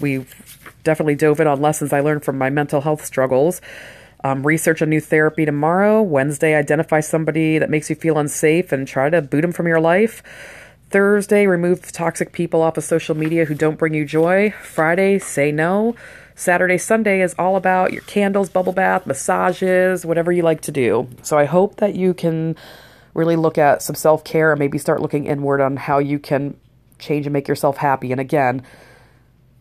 we 0.00 0.26
definitely 0.84 1.14
dove 1.16 1.40
in 1.40 1.46
on 1.46 1.60
lessons 1.60 1.92
I 1.92 2.00
learned 2.00 2.24
from 2.24 2.38
my 2.38 2.50
mental 2.50 2.80
health 2.80 3.04
struggles. 3.04 3.60
Um, 4.24 4.46
research 4.46 4.82
a 4.82 4.86
new 4.86 5.00
therapy 5.00 5.44
tomorrow. 5.44 6.02
Wednesday, 6.02 6.54
identify 6.54 7.00
somebody 7.00 7.58
that 7.58 7.70
makes 7.70 7.90
you 7.90 7.96
feel 7.96 8.18
unsafe 8.18 8.72
and 8.72 8.88
try 8.88 9.10
to 9.10 9.22
boot 9.22 9.42
them 9.42 9.52
from 9.52 9.66
your 9.66 9.80
life. 9.80 10.22
Thursday, 10.90 11.46
remove 11.46 11.90
toxic 11.90 12.32
people 12.32 12.62
off 12.62 12.76
of 12.76 12.84
social 12.84 13.16
media 13.16 13.44
who 13.44 13.54
don't 13.54 13.78
bring 13.78 13.92
you 13.92 14.04
joy. 14.04 14.52
Friday, 14.62 15.18
say 15.18 15.50
no. 15.50 15.96
Saturday, 16.36 16.78
Sunday 16.78 17.22
is 17.22 17.34
all 17.38 17.56
about 17.56 17.92
your 17.92 18.02
candles, 18.02 18.48
bubble 18.48 18.72
bath, 18.72 19.06
massages, 19.06 20.06
whatever 20.06 20.30
you 20.30 20.42
like 20.42 20.60
to 20.60 20.70
do. 20.70 21.08
So 21.22 21.38
I 21.38 21.46
hope 21.46 21.76
that 21.76 21.96
you 21.96 22.14
can 22.14 22.54
really 23.14 23.34
look 23.36 23.58
at 23.58 23.82
some 23.82 23.96
self 23.96 24.22
care 24.22 24.52
and 24.52 24.58
maybe 24.58 24.78
start 24.78 25.00
looking 25.00 25.26
inward 25.26 25.60
on 25.60 25.76
how 25.76 25.98
you 25.98 26.18
can 26.18 26.56
change 26.98 27.26
and 27.26 27.32
make 27.32 27.48
yourself 27.48 27.78
happy. 27.78 28.12
And 28.12 28.20
again, 28.20 28.62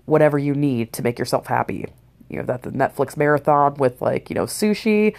whatever 0.06 0.38
you 0.38 0.54
need 0.54 0.94
to 0.94 1.02
make 1.02 1.18
yourself 1.18 1.48
happy. 1.48 1.88
You 2.30 2.38
know, 2.38 2.44
that 2.44 2.64
the 2.64 2.72
Netflix 2.72 3.18
marathon 3.18 3.76
with 3.76 4.02
like, 4.02 4.30
you 4.30 4.36
know, 4.36 4.46
sushi. 4.46 5.16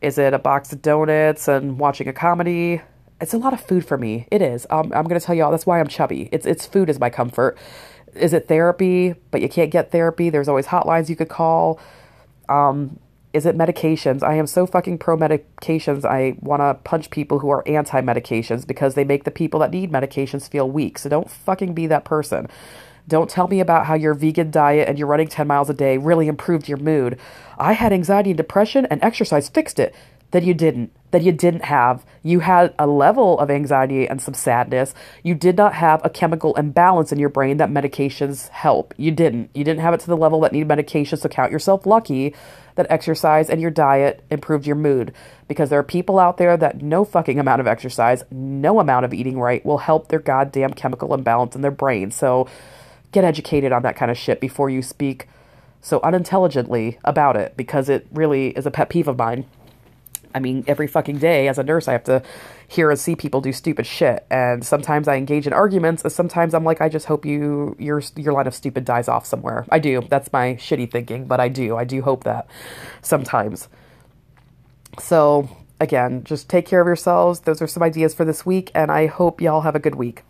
Is 0.00 0.18
it 0.18 0.34
a 0.34 0.38
box 0.38 0.72
of 0.72 0.82
donuts 0.82 1.48
and 1.48 1.78
watching 1.78 2.06
a 2.06 2.12
comedy? 2.12 2.80
It's 3.20 3.34
a 3.34 3.38
lot 3.38 3.52
of 3.52 3.60
food 3.60 3.84
for 3.84 3.98
me. 3.98 4.26
It 4.30 4.42
is. 4.42 4.66
Um, 4.70 4.92
I'm 4.94 5.04
going 5.04 5.18
to 5.18 5.24
tell 5.24 5.34
you 5.34 5.44
all. 5.44 5.50
That's 5.50 5.66
why 5.66 5.80
I'm 5.80 5.88
chubby. 5.88 6.28
It's 6.32 6.46
it's 6.46 6.66
food 6.66 6.88
is 6.88 7.00
my 7.00 7.10
comfort. 7.10 7.58
Is 8.14 8.32
it 8.32 8.48
therapy? 8.48 9.14
But 9.30 9.42
you 9.42 9.48
can't 9.48 9.70
get 9.70 9.90
therapy. 9.90 10.30
There's 10.30 10.48
always 10.48 10.66
hotlines 10.66 11.08
you 11.08 11.16
could 11.16 11.28
call. 11.28 11.80
Um, 12.48 12.98
is 13.32 13.44
it 13.44 13.56
medications? 13.56 14.22
I 14.22 14.34
am 14.34 14.46
so 14.46 14.66
fucking 14.66 14.98
pro 14.98 15.16
medications. 15.16 16.04
I 16.04 16.36
want 16.40 16.60
to 16.60 16.74
punch 16.84 17.10
people 17.10 17.40
who 17.40 17.50
are 17.50 17.66
anti 17.68 18.00
medications 18.00 18.66
because 18.66 18.94
they 18.94 19.04
make 19.04 19.24
the 19.24 19.30
people 19.30 19.60
that 19.60 19.70
need 19.70 19.90
medications 19.90 20.48
feel 20.48 20.70
weak. 20.70 20.98
So 20.98 21.08
don't 21.08 21.30
fucking 21.30 21.74
be 21.74 21.86
that 21.88 22.04
person. 22.04 22.48
Don't 23.06 23.30
tell 23.30 23.48
me 23.48 23.60
about 23.60 23.86
how 23.86 23.94
your 23.94 24.14
vegan 24.14 24.50
diet 24.50 24.86
and 24.86 24.98
you're 24.98 25.08
running 25.08 25.28
10 25.28 25.46
miles 25.46 25.70
a 25.70 25.74
day 25.74 25.96
really 25.96 26.28
improved 26.28 26.68
your 26.68 26.78
mood. 26.78 27.18
I 27.58 27.72
had 27.72 27.92
anxiety 27.92 28.30
and 28.30 28.36
depression 28.36 28.86
and 28.86 29.02
exercise 29.02 29.48
fixed 29.48 29.78
it 29.78 29.94
that 30.30 30.42
you 30.42 30.54
didn't, 30.54 30.92
that 31.10 31.22
you 31.22 31.32
didn't 31.32 31.64
have. 31.64 32.04
You 32.22 32.40
had 32.40 32.74
a 32.78 32.86
level 32.86 33.38
of 33.38 33.50
anxiety 33.50 34.06
and 34.06 34.20
some 34.20 34.34
sadness. 34.34 34.94
You 35.22 35.34
did 35.34 35.56
not 35.56 35.74
have 35.74 36.04
a 36.04 36.10
chemical 36.10 36.54
imbalance 36.56 37.12
in 37.12 37.18
your 37.18 37.30
brain 37.30 37.56
that 37.56 37.70
medications 37.70 38.48
help. 38.50 38.92
You 38.96 39.10
didn't. 39.10 39.50
You 39.54 39.64
didn't 39.64 39.80
have 39.80 39.94
it 39.94 40.00
to 40.00 40.06
the 40.06 40.16
level 40.16 40.40
that 40.40 40.52
needed 40.52 40.68
medications, 40.68 41.20
so 41.20 41.28
count 41.28 41.52
yourself 41.52 41.86
lucky 41.86 42.34
that 42.74 42.86
exercise 42.90 43.50
and 43.50 43.60
your 43.60 43.70
diet 43.70 44.22
improved 44.30 44.66
your 44.66 44.76
mood. 44.76 45.12
Because 45.48 45.70
there 45.70 45.78
are 45.78 45.84
people 45.84 46.18
out 46.18 46.36
there 46.36 46.56
that 46.56 46.82
no 46.82 47.04
fucking 47.04 47.40
amount 47.40 47.60
of 47.60 47.66
exercise, 47.66 48.22
no 48.30 48.78
amount 48.78 49.04
of 49.04 49.14
eating 49.14 49.40
right 49.40 49.64
will 49.64 49.78
help 49.78 50.08
their 50.08 50.20
goddamn 50.20 50.74
chemical 50.74 51.14
imbalance 51.14 51.56
in 51.56 51.62
their 51.62 51.70
brain. 51.70 52.10
So 52.10 52.48
get 53.12 53.24
educated 53.24 53.72
on 53.72 53.82
that 53.82 53.96
kind 53.96 54.10
of 54.10 54.18
shit 54.18 54.40
before 54.40 54.68
you 54.68 54.82
speak 54.82 55.26
so 55.80 56.00
unintelligently 56.02 56.98
about 57.04 57.36
it 57.36 57.56
because 57.56 57.88
it 57.88 58.06
really 58.12 58.48
is 58.50 58.66
a 58.66 58.70
pet 58.70 58.90
peeve 58.90 59.08
of 59.08 59.16
mine. 59.16 59.46
I 60.34 60.40
mean, 60.40 60.64
every 60.66 60.86
fucking 60.86 61.18
day 61.18 61.48
as 61.48 61.58
a 61.58 61.62
nurse, 61.62 61.88
I 61.88 61.92
have 61.92 62.04
to 62.04 62.22
hear 62.66 62.90
and 62.90 62.98
see 62.98 63.16
people 63.16 63.40
do 63.40 63.52
stupid 63.52 63.86
shit, 63.86 64.26
and 64.30 64.64
sometimes 64.64 65.08
I 65.08 65.16
engage 65.16 65.46
in 65.46 65.52
arguments. 65.52 66.02
And 66.02 66.12
sometimes 66.12 66.54
I'm 66.54 66.64
like, 66.64 66.80
I 66.80 66.88
just 66.88 67.06
hope 67.06 67.24
you 67.24 67.76
your 67.78 68.02
your 68.16 68.32
line 68.32 68.46
of 68.46 68.54
stupid 68.54 68.84
dies 68.84 69.08
off 69.08 69.26
somewhere. 69.26 69.66
I 69.70 69.78
do. 69.78 70.02
That's 70.08 70.32
my 70.32 70.54
shitty 70.54 70.90
thinking, 70.90 71.26
but 71.26 71.40
I 71.40 71.48
do. 71.48 71.76
I 71.76 71.84
do 71.84 72.02
hope 72.02 72.24
that 72.24 72.46
sometimes. 73.02 73.68
So 74.98 75.48
again, 75.80 76.24
just 76.24 76.48
take 76.48 76.66
care 76.66 76.80
of 76.80 76.86
yourselves. 76.86 77.40
Those 77.40 77.62
are 77.62 77.66
some 77.66 77.82
ideas 77.82 78.14
for 78.14 78.24
this 78.24 78.44
week, 78.44 78.70
and 78.74 78.90
I 78.90 79.06
hope 79.06 79.40
y'all 79.40 79.62
have 79.62 79.76
a 79.76 79.80
good 79.80 79.94
week. 79.94 80.22